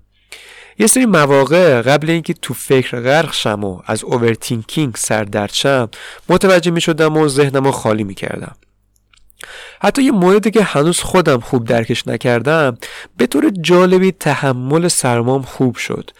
یه 0.79 0.87
سری 0.87 1.05
مواقع 1.05 1.81
قبل 1.81 2.09
اینکه 2.09 2.33
تو 2.33 2.53
فکر 2.53 2.99
غرق 2.99 3.33
شم 3.33 3.63
و 3.63 3.81
از 3.85 4.03
اوورتینکینگ 4.03 4.95
سردرد 4.95 5.53
شم 5.53 5.89
متوجه 6.29 6.71
می 6.71 6.81
شدم 6.81 7.17
و 7.17 7.27
ذهنم 7.27 7.63
رو 7.63 7.71
خالی 7.71 8.03
می 8.03 8.13
کردم. 8.13 8.55
حتی 9.81 10.03
یه 10.03 10.11
موردی 10.11 10.51
که 10.51 10.63
هنوز 10.63 10.99
خودم 10.99 11.39
خوب 11.39 11.65
درکش 11.65 12.07
نکردم 12.07 12.77
به 13.17 13.27
طور 13.27 13.49
جالبی 13.61 14.11
تحمل 14.11 14.87
سرمام 14.87 15.41
خوب 15.41 15.75
شد 15.75 16.11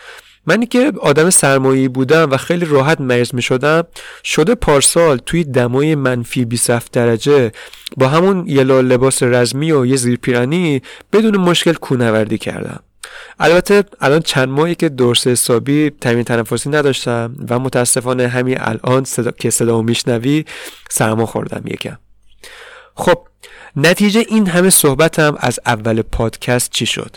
منی 0.45 0.65
که 0.65 0.93
آدم 1.01 1.29
سرمایی 1.29 1.87
بودم 1.87 2.31
و 2.31 2.37
خیلی 2.37 2.65
راحت 2.65 3.01
مریض 3.01 3.33
می 3.33 3.41
شدم 3.41 3.83
شده 4.23 4.55
پارسال 4.55 5.17
توی 5.17 5.43
دمای 5.43 5.95
منفی 5.95 6.45
27 6.45 6.91
درجه 6.91 7.51
با 7.97 8.07
همون 8.07 8.47
یه 8.47 8.63
لباس 8.63 9.23
رزمی 9.23 9.71
و 9.71 9.85
یه 9.85 9.95
زیرپیرنی 9.95 10.81
بدون 11.13 11.37
مشکل 11.37 11.73
کونوردی 11.73 12.37
کردم 12.37 12.79
البته 13.39 13.83
الان 14.01 14.21
چند 14.21 14.49
ماهی 14.49 14.75
که 14.75 14.89
درس 14.89 15.27
حسابی 15.27 15.89
تمرین 15.89 16.23
تنفسی 16.23 16.69
نداشتم 16.69 17.35
و 17.49 17.59
متاسفانه 17.59 18.27
همین 18.27 18.57
الان 18.61 19.03
صدا... 19.03 19.31
که 19.31 19.49
صدامو 19.49 19.81
میشنوی 19.81 20.45
سرما 20.89 21.25
خوردم 21.25 21.61
یکم. 21.65 21.97
خب 22.95 23.27
نتیجه 23.75 24.25
این 24.29 24.47
همه 24.47 24.69
صحبتم 24.69 25.35
از 25.39 25.59
اول 25.65 26.01
پادکست 26.01 26.71
چی 26.71 26.85
شد؟ 26.85 27.15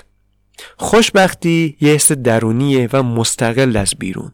خوشبختی 0.76 1.76
یه 1.80 1.92
حس 1.92 2.12
درونیه 2.12 2.88
و 2.92 3.02
مستقل 3.02 3.76
از 3.76 3.94
بیرون. 3.98 4.32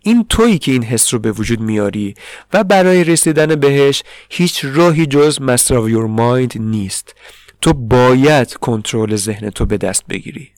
این 0.00 0.26
تویی 0.28 0.58
که 0.58 0.72
این 0.72 0.84
حس 0.84 1.14
رو 1.14 1.20
به 1.20 1.32
وجود 1.32 1.60
میاری 1.60 2.14
و 2.52 2.64
برای 2.64 3.04
رسیدن 3.04 3.54
بهش 3.54 4.02
هیچ 4.30 4.64
راهی 4.64 5.06
جز 5.06 5.38
of 5.38 5.90
your 5.90 6.18
mind 6.18 6.56
نیست. 6.56 7.14
تو 7.60 7.72
باید 7.72 8.54
کنترل 8.54 9.16
ذهن 9.16 9.50
تو 9.50 9.66
به 9.66 9.76
دست 9.76 10.06
بگیری. 10.06 10.55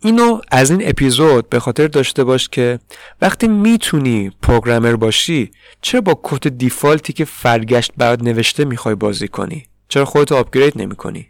اینو 0.00 0.40
از 0.50 0.70
این 0.70 0.88
اپیزود 0.88 1.48
به 1.48 1.60
خاطر 1.60 1.86
داشته 1.86 2.24
باش 2.24 2.48
که 2.48 2.78
وقتی 3.20 3.48
می‌تونی 3.48 4.30
پروگرامر 4.42 4.96
باشی 4.96 5.50
چرا 5.82 6.00
با 6.00 6.20
کد 6.22 6.48
دیفالتی 6.48 7.12
که 7.12 7.24
فرگشت 7.24 7.92
برات 7.96 8.22
نوشته 8.22 8.64
می‌خوای 8.64 8.94
بازی 8.94 9.28
کنی؟ 9.28 9.66
چرا 9.88 10.04
خودتو 10.04 10.36
آپگرید 10.36 10.72
نمی 10.76 10.96
کنی 10.96 11.26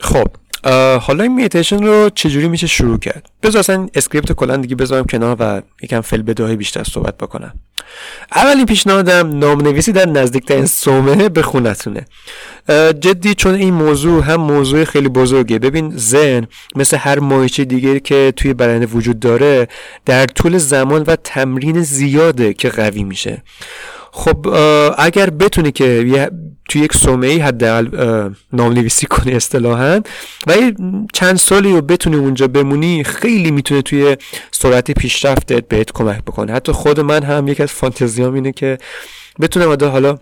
خب 0.00 0.26
حالا 1.00 1.22
این 1.22 1.34
میتیشن 1.34 1.82
رو 1.82 2.10
چجوری 2.10 2.48
میشه 2.48 2.66
شروع 2.66 2.98
کرد؟ 2.98 3.30
بذار 3.42 3.60
اصلا 3.60 3.88
script 3.94 4.32
کلا 4.32 4.56
دیگه 4.56 4.76
بذارم 4.76 5.04
کنار 5.04 5.36
و 5.40 5.62
یکم 5.82 6.00
فی‌البداهه 6.00 6.56
بیشتر 6.56 6.84
صحبت 6.84 7.18
بکنم. 7.18 7.54
اولین 8.32 8.66
پیشنهادم 8.66 9.38
نامنویسی 9.38 9.92
در 9.92 10.06
نزدیکترین 10.06 10.66
صومعه 10.66 11.28
به 11.28 11.42
خونتونه. 11.42 12.06
جدی 13.00 13.34
چون 13.34 13.54
این 13.54 13.74
موضوع 13.74 14.24
هم 14.24 14.36
موضوع 14.36 14.84
خیلی 14.84 15.08
بزرگه. 15.08 15.58
ببین 15.58 15.96
ذهن 15.96 16.46
مثل 16.76 16.96
هر 16.96 17.18
ماهیچه 17.18 17.64
دیگه 17.64 18.00
که 18.00 18.32
توی 18.36 18.54
بدن 18.54 18.84
وجود 18.84 19.20
داره 19.20 19.68
در 20.06 20.26
طول 20.26 20.58
زمان 20.58 21.02
و 21.02 21.16
تمرین 21.16 21.82
زیاده 21.82 22.54
که 22.54 22.68
قوی 22.68 23.04
میشه. 23.04 23.42
خب 24.12 24.46
اگر 24.98 25.30
بتونی 25.30 25.72
که 25.72 26.30
توی 26.68 26.80
یک 26.80 26.94
سومه 26.94 27.42
حداقل 27.42 27.88
نام 28.52 28.72
نویسی 28.72 29.06
کنی 29.06 29.32
اصطلاحا 29.32 30.00
و 30.46 30.52
چند 31.12 31.36
سالی 31.36 31.72
رو 31.72 31.80
بتونی 31.80 32.16
اونجا 32.16 32.48
بمونی 32.48 33.04
خیلی 33.04 33.50
می‌تونه 33.50 33.82
توی 33.82 34.16
سرعت 34.50 34.90
پیشرفتت 34.90 35.68
بهت 35.68 35.92
کمک 35.92 36.22
بکنه. 36.24 36.52
حتی 36.52 36.72
خود 36.72 37.00
من 37.00 37.22
هم 37.22 37.48
یک 37.48 37.60
از 37.60 37.68
فانتزیام 37.68 38.34
اینه 38.34 38.52
که 38.52 38.78
بتونم 39.40 39.90
حالا 39.90 40.18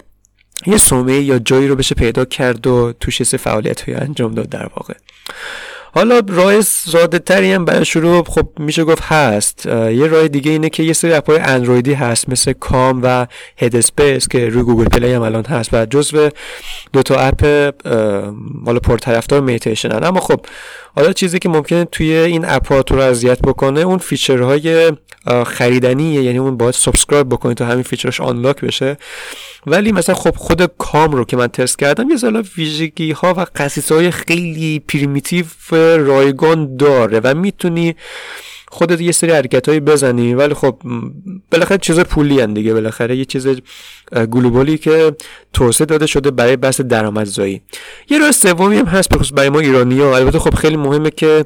یه 0.66 0.77
سومه 0.77 1.20
یا 1.20 1.38
جایی 1.38 1.68
رو 1.68 1.77
بشه 1.77 1.94
پیدا 1.94 2.25
کرد 2.25 2.66
و 2.66 2.92
توش 3.01 3.22
فعالیت 3.22 3.81
های 3.81 3.94
انجام 3.94 4.35
داد 4.35 4.49
در 4.49 4.70
واقع. 4.77 4.94
حالا 5.97 6.23
راه 6.29 6.61
ساده 6.61 7.19
تری 7.19 7.53
هم 7.53 7.65
برای 7.65 7.85
شروع 7.85 8.25
خب 8.25 8.49
میشه 8.59 8.85
گفت 8.85 9.03
هست. 9.03 9.67
یه 9.67 10.07
راه 10.07 10.29
دیگه 10.29 10.51
اینه 10.51 10.69
که 10.69 10.83
یه 10.83 10.93
سری 10.93 11.13
اپای 11.13 11.39
اندرویدی 11.39 11.93
هست 11.93 12.29
مثل 12.29 12.53
کام 12.53 13.01
و 13.03 13.27
Headspace 13.59 14.29
که 14.29 14.49
روی 14.49 14.63
Google 14.62 14.85
Play 14.85 15.12
هم 15.13 15.23
الان 15.23 15.45
هست 15.45 15.75
و 15.75 15.87
جزو 15.87 16.29
دو 16.93 17.03
تا 17.03 17.15
app 17.14 17.45
حالا 18.67 18.79
پرطرفدار 18.79 19.41
میتیشن 19.41 20.05
اما 20.05 20.21
خب 20.21 20.41
حالا 20.97 21.13
چیزی 21.13 21.39
که 21.39 21.49
ممکنه 21.49 21.85
توی 21.85 22.13
این 22.13 22.45
app 22.45 22.73
ا 22.73 22.83
تو 22.83 22.95
رو 22.95 23.01
اذیت 23.01 23.41
بکنه 23.41 23.81
اون 23.81 23.99
feature 23.99 24.72
های 24.72 24.92
خریدنیه. 25.47 26.23
یعنی 26.23 26.39
اون 26.39 26.57
باید 26.57 26.75
subscribe 26.75 27.29
بکنید 27.29 27.57
تا 27.57 27.67
همین 27.67 27.83
feature 27.83 28.12
ش 28.12 28.21
unlock 28.21 28.61
بشه. 28.61 28.97
ولی 29.67 29.93
مثلا 29.93 30.15
خب 30.15 30.37
خود 30.37 30.63
Calm 30.79 31.12
رو 31.13 31.25
که 31.25 31.37
من 31.37 31.47
تست 31.47 31.79
کردم 31.79 32.11
یه 32.11 32.17
سری 32.16 32.42
ویژگی 32.57 33.13
ها 33.13 33.35
و 33.37 33.47
خصیصه 33.57 33.95
های 33.95 34.11
خیلی 34.11 34.79
primitive 34.79 35.45
رایگان 35.87 36.77
داره 36.77 37.20
و 37.25 37.35
می‌تونی 37.35 37.96
خودت 38.68 39.01
یه 39.01 39.12
سری 39.12 39.31
حرکت 39.31 39.68
هایی 39.68 39.81
بزنی. 39.81 40.35
ولی 40.35 40.55
خب 40.55 40.77
بالاخره 41.53 41.79
چیز 41.79 42.01
پولی 42.01 42.40
هن 42.40 42.55
دیگه. 42.55 42.75
بالاخره 42.75 43.16
یه 43.16 43.25
چیز 43.25 43.49
گلوبالی 44.31 44.79
که 44.79 45.16
توسعه 45.53 45.87
داده 45.87 46.07
شده 46.07 46.31
برای 46.31 46.57
بحث 46.57 46.81
درآمدزایی. 46.81 47.62
یه 48.11 48.18
راه 48.18 48.33
سومی 48.33 48.77
هم 48.77 48.87
هست 48.87 49.09
بخصوص 49.09 49.33
برای 49.35 49.49
ما 49.49 49.61
ایرانی 49.61 50.01
ها. 50.01 50.16
البته 50.16 50.38
خب 50.38 50.55
خیلی 50.55 50.77
مهمه 50.77 51.11
که 51.11 51.44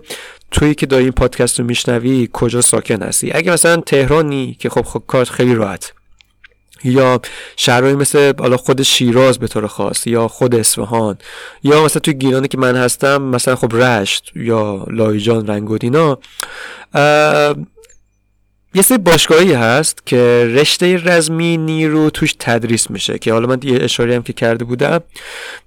تویی 0.50 0.74
که 0.74 0.86
داری 0.86 1.04
این 1.04 1.12
پادکست 1.12 1.60
رو 1.60 1.66
میشنوی 1.66 2.28
کجا 2.32 2.60
ساکن 2.60 3.02
هستی. 3.02 3.32
اگه 3.32 3.52
مثلا 3.52 3.76
تهرانی 3.76 4.56
که 4.58 4.68
خب 4.68 4.82
خب 4.82 5.02
کار 5.06 5.24
خیلی 5.24 5.54
راحت. 5.54 5.92
یا 6.84 7.20
شهرهایی 7.56 7.94
مثل 7.94 8.32
حالا 8.38 8.56
خود 8.56 8.82
شیراز 8.82 9.38
به 9.38 9.48
طور 9.48 9.66
خاص 9.66 10.06
یا 10.06 10.28
خود 10.28 10.54
اصفهان 10.54 11.18
یا 11.62 11.84
مثلا 11.84 12.00
توی 12.00 12.14
گیلانی 12.14 12.48
که 12.48 12.58
من 12.58 12.76
هستم 12.76 13.22
مثلا 13.22 13.56
خب 13.56 13.76
رشت 13.76 14.32
یا 14.34 14.86
لایجان 14.90 15.46
رنگودینا 15.46 16.18
یه 18.74 18.82
سری 18.82 18.98
باشگاهی 18.98 19.52
هست 19.52 20.06
که 20.06 20.50
رشته 20.54 20.96
رزمی 21.04 21.56
نیرو 21.56 22.10
توش 22.10 22.34
تدریس 22.38 22.90
میشه 22.90 23.18
که 23.18 23.32
حالا 23.32 23.46
من 23.46 23.58
یه 23.62 23.78
اشاره 23.82 24.16
هم 24.16 24.22
که 24.22 24.32
کرده 24.32 24.64
بودم 24.64 25.00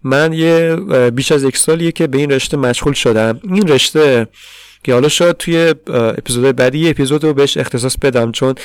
من 0.03 0.33
یه 0.33 0.75
بیش 1.15 1.31
از 1.31 1.43
یک 1.43 1.57
سالیه 1.57 1.91
که 1.91 2.07
به 2.07 2.17
این 2.17 2.31
رشته 2.31 2.57
مشغول 2.57 2.93
شدم. 2.93 3.39
این 3.43 3.67
رشته 3.67 4.27
که 4.83 4.93
حالا 4.93 5.07
شاید 5.07 5.37
توی 5.37 5.75
اپیزود 5.87 6.55
بعدی 6.55 6.79
یه 6.79 6.89
اپیزود 6.89 7.23
رو 7.23 7.33
بهش 7.33 7.57
اختصاص 7.57 7.97
بدم 7.97 8.31
چون 8.31 8.55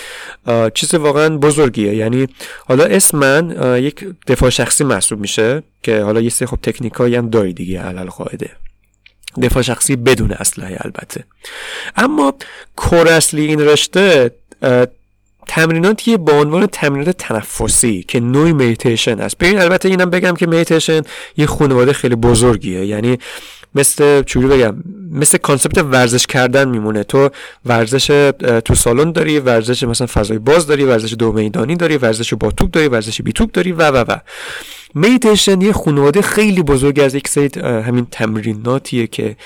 چیز 0.75 0.95
واقعا 0.95 1.37
بزرگیه. 1.37 1.95
یعنی 1.95 2.27
حالا 2.67 2.85
اسم 2.85 3.19
من 3.19 3.79
یک 3.83 4.07
دفاع 4.27 4.51
شخصی 4.51 4.85
محسوب 4.85 5.21
میشه 5.21 5.63
که 5.83 6.01
حالا 6.01 6.21
یه 6.21 6.31
سری 6.31 6.47
خب 6.47 6.59
تکنیکایی 6.63 7.15
هم 7.15 7.31
داری 7.31 7.53
دیگه 7.53 7.81
علل 7.81 8.07
قاعده. 8.07 8.51
دفاع 9.43 9.63
شخصی 9.63 9.97
بدون 9.97 10.33
اسلحه 10.33 10.79
البته. 10.81 11.25
اما 11.97 12.35
core 12.77 13.09
اصلی 13.09 13.47
این 13.47 13.61
رشته 13.61 14.31
تمریناتی 15.49 16.17
با 16.17 16.33
عنوان 16.33 16.67
تمرینات 16.67 17.17
تنفسی 17.17 18.05
که 18.09 18.21
نوعی 18.21 18.53
میتیشن 18.53 19.21
است. 19.21 19.39
ببین 19.39 19.59
البته 19.59 19.89
اینم 19.89 20.11
بگم 20.11 20.35
که 20.35 20.47
میتیشن 20.47 21.03
یه 21.37 21.47
خانواده 21.47 21.93
خیلی 21.93 22.15
بزرگیه. 22.15 22.87
یعنی 22.87 23.19
مثل 23.75 24.23
چجوری 24.23 24.47
بگم 24.47 24.77
مثل 25.11 25.39
concept 25.39 25.79
ورزش 25.79 26.27
کردن 26.27 26.69
میمونه. 26.69 27.05
تو 27.05 27.29
ورزش 27.65 28.33
تو 28.65 28.75
سالن 28.75 29.13
داری 29.13 29.39
ورزش 29.39 29.83
مثلا 29.83 30.07
فضای 30.07 30.39
باز 30.39 30.67
داری 30.67 30.85
ورزش 30.85 31.15
دو 31.15 31.33
میدانی 31.33 31.77
داری 31.77 31.97
ورزش 31.97 32.35
با 32.35 32.51
توپ 32.51 32.71
داری 32.71 32.89
ورزش 32.89 33.23
بی 33.23 33.33
توپ 33.33 33.51
داری 33.51 33.73
و 33.73 33.91
و 33.91 34.05
و. 34.09 34.17
میتیشن 34.95 35.61
یه 35.61 35.73
خانواده 35.73 36.23
خیلی 36.23 36.63
بزرگ 36.63 37.01
از 37.01 37.15
یک 37.15 37.29
سری 37.29 37.61
همین 37.61 38.07
تمریناتیه 38.11 39.07
که 39.07 39.37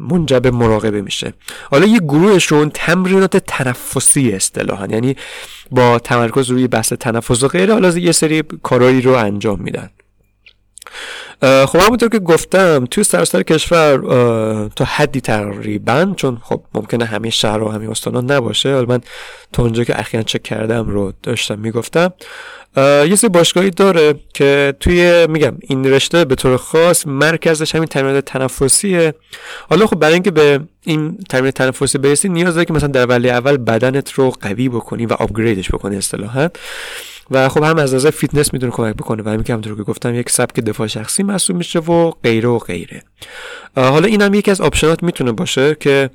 منجب 0.00 0.46
مراقبه 0.46 1.02
میشه. 1.02 1.32
حالا 1.70 1.86
یه 1.86 1.98
گروهشون 1.98 2.70
تمرینات 2.74 3.36
تنفسی 3.36 4.32
اصطلاحا 4.32 4.86
یعنی 4.86 5.16
با 5.70 5.98
تمرکز 5.98 6.50
روی 6.50 6.66
بحث 6.68 6.92
تنفس 6.92 7.42
و 7.42 7.48
غیره 7.48 7.72
حالا 7.72 7.88
یه 7.88 8.12
سری 8.12 8.42
کارایی 8.62 9.00
رو 9.00 9.12
انجام 9.12 9.60
میدن. 9.60 9.90
خب 11.42 11.78
همونطور 11.78 12.08
که 12.08 12.18
گفتم 12.18 12.84
توی 12.90 13.04
سراسر 13.04 13.42
کشور 13.42 13.98
تا 14.76 14.84
حدی 14.84 15.20
تقریبا 15.20 16.14
چون 16.16 16.38
خب 16.42 16.62
ممکنه 16.74 17.04
همه 17.04 17.30
شهر 17.30 17.62
و 17.62 17.68
همه 17.68 17.90
استان 17.90 18.30
نباشه 18.30 18.74
حالا 18.74 18.86
من 18.86 19.00
تا 19.52 19.62
اونجا 19.62 19.84
که 19.84 20.00
اخیرا 20.00 20.22
چک 20.22 20.42
کردم 20.42 20.86
رو 20.86 21.12
داشتم 21.22 21.58
می‌گفتم. 21.58 22.12
یه 22.76 23.14
سری 23.16 23.28
باشگاهی 23.28 23.70
داره 23.70 24.14
که 24.34 24.74
توی 24.80 25.26
میگم 25.26 25.56
این 25.60 25.86
رشته 25.86 26.24
به 26.24 26.34
طور 26.34 26.56
خاص 26.56 27.06
مرکزش 27.06 27.74
همین 27.74 27.86
تمرینات 27.86 28.24
تنفسیه. 28.24 29.14
حالا 29.70 29.86
خب 29.86 29.98
برای 29.98 30.14
اینکه 30.14 30.30
به 30.30 30.60
این 30.82 31.18
تمرین 31.28 31.50
تنفسی 31.50 31.98
برسی 31.98 32.28
نیاز 32.28 32.54
داره 32.54 32.64
که 32.64 32.72
مثلا 32.72 32.88
در 32.88 33.06
وهله 33.06 33.30
اول 33.30 33.56
بدنت 33.56 34.12
رو 34.12 34.30
قوی 34.30 34.68
بکنی 34.68 35.06
و 35.06 35.12
upgrade 35.12 35.57
ش 35.57 35.70
بکنی 35.70 35.96
اصطلاحا. 35.96 36.48
و 37.30 37.48
خب 37.48 37.62
هم 37.62 37.78
از 37.78 37.94
نظر 37.94 38.10
فیتنس 38.10 38.52
می‌تونه 38.52 38.72
کمک 38.72 38.94
بکنه 38.94 39.22
و 39.22 39.28
همین 39.28 39.42
که 39.42 39.52
همونطور 39.52 39.76
که 39.76 39.82
گفتم 39.82 40.14
یک 40.14 40.30
سبک 40.30 40.60
دفاع 40.60 40.86
شخصی 40.86 41.22
محسوب 41.22 41.56
میشه 41.56 41.78
و 41.78 42.10
غیره 42.10 42.48
و 42.48 42.58
غیره. 42.58 43.02
حالا 43.76 44.06
این 44.06 44.22
هم 44.22 44.34
یکی 44.34 44.50
از 44.50 44.60
option 44.60 44.96
ات 44.96 45.02
می‌تونه 45.02 45.32
باشه 45.32 45.76
که 45.80 46.10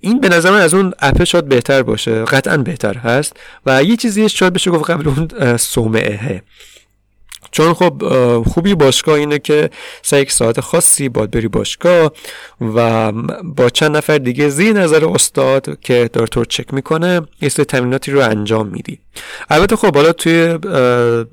این 0.00 0.20
به 0.20 0.28
نظر 0.28 0.50
من 0.50 0.60
از 0.60 0.74
اون 0.74 0.92
app 0.98 1.24
شاید 1.24 1.48
بهتر 1.48 1.82
باشه 1.82 2.24
قطعا 2.24 2.56
بهتر 2.56 2.94
هست 2.94 3.36
و 3.66 3.82
یه 3.82 3.96
چیزی 3.96 4.28
شاید 4.28 4.52
بشه 4.52 4.70
گفت 4.70 4.90
قبل 4.90 5.08
اون 5.08 5.56
صومعه 5.56 6.42
چون 7.56 7.74
خب 7.74 8.02
خوبی 8.46 8.74
باشگاه 8.74 9.14
اینه 9.14 9.38
که 9.38 9.70
سه 10.02 10.20
یک 10.20 10.32
ساعت 10.32 10.60
خاصی 10.60 11.08
باید 11.08 11.30
بری 11.30 11.48
باشگاه 11.48 12.12
و 12.60 13.12
با 13.44 13.68
چند 13.70 13.96
نفر 13.96 14.18
دیگه 14.18 14.48
زیر 14.48 14.72
نظر 14.72 15.04
استاد 15.04 15.78
که 15.80 16.10
دکتر 16.14 16.44
چک 16.44 16.74
می‌کنه 16.74 17.20
یه 17.40 17.48
سری 17.48 17.64
تمریناتی 17.64 18.12
رو 18.12 18.20
انجام 18.20 18.66
میدی. 18.66 18.98
البته 19.50 19.76
خب 19.76 19.94
حالا 19.94 20.12
توی 20.12 20.58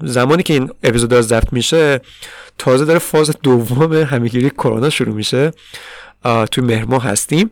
زمانی 0.04 0.44
که 0.44 0.54
این 0.54 0.70
اپیزود 0.84 1.22
ضبط 1.22 1.54
میشه 1.54 2.02
تازه 2.58 2.86
داره 2.86 3.00
فاز 3.00 3.32
دوم 3.44 3.94
همهگیری 3.94 4.50
کرونا 4.50 4.90
شروع 4.90 5.16
میشه. 5.16 5.52
توی 6.52 6.64
مهر 6.64 7.00
هستیم. 7.00 7.52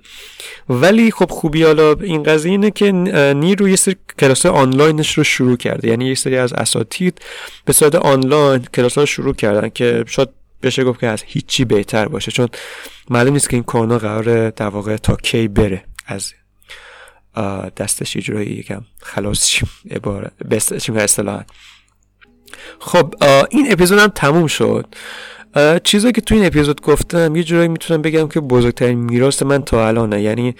ولی 0.70 1.12
خب 1.12 1.32
خوبی 1.32 1.64
حالا 1.64 1.94
این 1.94 2.24
قضیه 2.24 2.52
اینه 2.52 2.72
که 2.72 2.92
نیرو 3.36 3.70
یه 3.70 3.76
سری 3.76 3.96
کلاس 4.20 4.46
آنلاینش 4.46 5.18
رو 5.18 5.24
شروع 5.24 5.58
کرده. 5.58 5.88
یعنی 5.88 6.06
یه 6.06 6.16
سری 6.16 6.38
از 6.38 6.54
اساتید 6.54 7.22
به 7.66 7.74
صورت 7.74 7.96
آنلاین 7.96 8.66
کلاس 8.74 8.98
ها 8.98 9.06
شروع 9.06 9.34
کردن 9.36 9.70
که 9.70 10.04
شاید 10.08 10.30
بشه 10.64 10.84
گفت 10.84 11.00
که 11.00 11.08
از 11.08 11.24
هیچی 11.26 11.66
بهتر 11.66 12.08
باشه. 12.08 12.32
چون 12.32 12.48
معلوم 13.10 13.34
نیست 13.34 13.50
که 13.50 13.56
این 13.56 13.64
کرونا 13.64 13.98
قرار 13.98 14.50
در 14.50 14.68
واقع 14.68 14.98
تا 14.98 15.16
کی 15.16 15.48
بره 15.48 15.84
از 16.06 16.34
دستش 17.78 18.18
اجرایی 18.18 18.50
یکم 18.50 18.82
خلاص 19.02 19.48
شیم. 19.48 19.70
عبارت 19.92 20.32
اصطلاحا 20.96 21.44
خب 22.80 23.14
این 23.50 23.72
اپیزود 23.72 24.00
هم 24.00 24.08
تموم 24.08 24.48
شد. 24.48 24.86
چیزایی 25.84 26.14
که 26.14 26.22
تو 26.22 26.36
این 26.36 26.46
اپیزود 26.46 26.82
گفتم 26.82 27.36
یه 27.36 27.44
جورایی 27.44 27.68
می‌تونم 27.68 28.02
بگم 28.02 28.28
که 28.28 28.40
بزرگترین 28.40 28.98
میراث 28.98 29.44
من 29.44 29.62
تا 29.62 29.88
الانه. 29.88 30.22
یعنی 30.22 30.56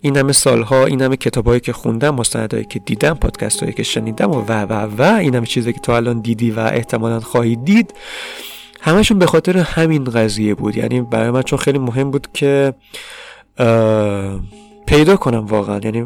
این 0.00 0.16
همه 0.16 0.32
سالها 0.32 0.84
این 0.84 1.02
همه 1.02 1.16
کتابایی 1.16 1.60
که 1.60 1.72
خوندم 1.72 2.14
مستندایی 2.14 2.64
که 2.64 2.78
دیدم 2.78 3.14
پادکست 3.14 3.60
هایی 3.60 3.72
که 3.72 3.82
شنیدم 3.82 4.30
و 4.30 4.44
و 4.48 4.52
و 4.52 4.72
و 4.98 5.16
این 5.16 5.34
همه 5.34 5.46
چیزایی 5.46 5.72
که 5.72 5.80
تا 5.80 5.96
الان 5.96 6.20
دیدی 6.20 6.50
و 6.50 6.60
احتمالا 6.60 7.20
خواهی 7.20 7.56
دید 7.56 7.94
همشون 8.80 9.18
به 9.18 9.26
خاطر 9.26 9.58
همین 9.58 10.04
قضیه 10.04 10.54
بود. 10.54 10.76
یعنی 10.76 11.00
برای 11.00 11.30
من 11.30 11.42
چون 11.42 11.58
خیلی 11.58 11.78
مهم 11.78 12.10
بود 12.10 12.28
که 12.34 12.74
پیدا 14.86 15.16
کنم 15.16 15.46
واقعا. 15.46 15.80
یعنی 15.84 16.04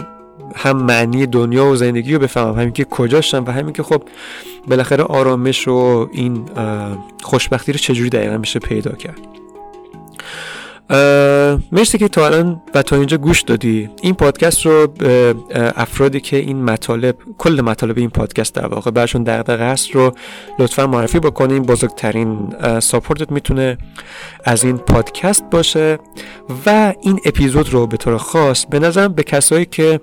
هم 0.56 0.76
معنی 0.76 1.26
دنیا 1.26 1.66
و 1.66 1.76
زندگی 1.76 2.12
رو 2.12 2.18
بفهمم. 2.18 2.58
همین 2.58 2.72
که 2.72 2.84
کجاشم 2.84 3.44
و 3.46 3.50
همین 3.50 3.72
که 3.72 3.82
خب 3.82 4.02
بالاخره 4.68 5.04
آرامش 5.04 5.68
و 5.68 6.08
این 6.12 6.44
خوشبختی 7.22 7.72
رو 7.72 7.78
چجوری 7.78 8.10
دقیقا 8.10 8.36
میشه 8.38 8.58
پیدا 8.58 8.92
کرد. 8.92 9.39
مرسی 11.72 11.98
که 11.98 12.08
تا 12.08 12.26
الان 12.26 12.62
و 12.74 12.82
تا 12.82 12.96
اینجا 12.96 13.16
گوش 13.16 13.42
دادی. 13.42 13.90
این 14.02 14.14
پادکست 14.14 14.66
رو 14.66 14.88
افرادی 15.76 16.20
که 16.20 16.36
این 16.36 16.64
مطالب 16.64 17.16
کل 17.38 17.60
مطالب 17.60 17.98
این 17.98 18.10
پادکست 18.10 18.54
در 18.54 18.66
واقع 18.66 18.90
برشون 18.90 19.22
دغدغه 19.22 19.64
هست 19.64 19.90
رو 19.90 20.14
لطفا 20.58 20.86
معرفی 20.86 21.18
بکنین. 21.18 21.62
بزرگترین 21.62 22.54
ساپورتت 22.80 23.32
می‌تونه 23.32 23.78
از 24.44 24.64
این 24.64 24.78
پادکست 24.78 25.44
باشه. 25.50 25.98
و 26.66 26.94
این 27.02 27.20
اپیزود 27.24 27.72
رو 27.72 27.86
به 27.86 27.96
طور 27.96 28.16
خاص 28.16 28.66
به 28.66 29.08
به 29.08 29.22
کسایی 29.22 29.64
که 29.64 30.00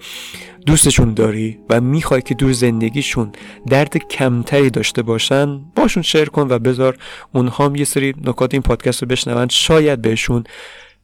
دوستشون 0.68 1.14
داری 1.14 1.60
و 1.70 1.82
می‌خوای 1.82 2.22
که 2.22 2.36
دور 2.36 2.52
زندگیشون 2.52 3.32
درد 3.68 3.98
کمتری 3.98 4.70
داشته 4.70 5.02
باشن 5.02 5.60
باشون 5.76 6.04
شیر 6.04 6.30
کن 6.30 6.48
و 6.50 6.60
بذار 6.60 6.98
اونها 7.34 7.66
هم 7.66 7.76
یه 7.76 7.86
سری 7.86 8.14
نکات 8.24 8.54
این 8.54 8.62
پادکست 8.62 9.02
رو 9.02 9.08
بشنون 9.08 9.48
شاید 9.48 10.02
بهشون 10.02 10.44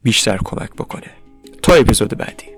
بیشتر 0.02 0.38
کمک 0.44 0.70
بکنه. 0.70 1.10
تا 1.62 1.74
اپیزود 1.74 2.18
بعدی. 2.18 2.53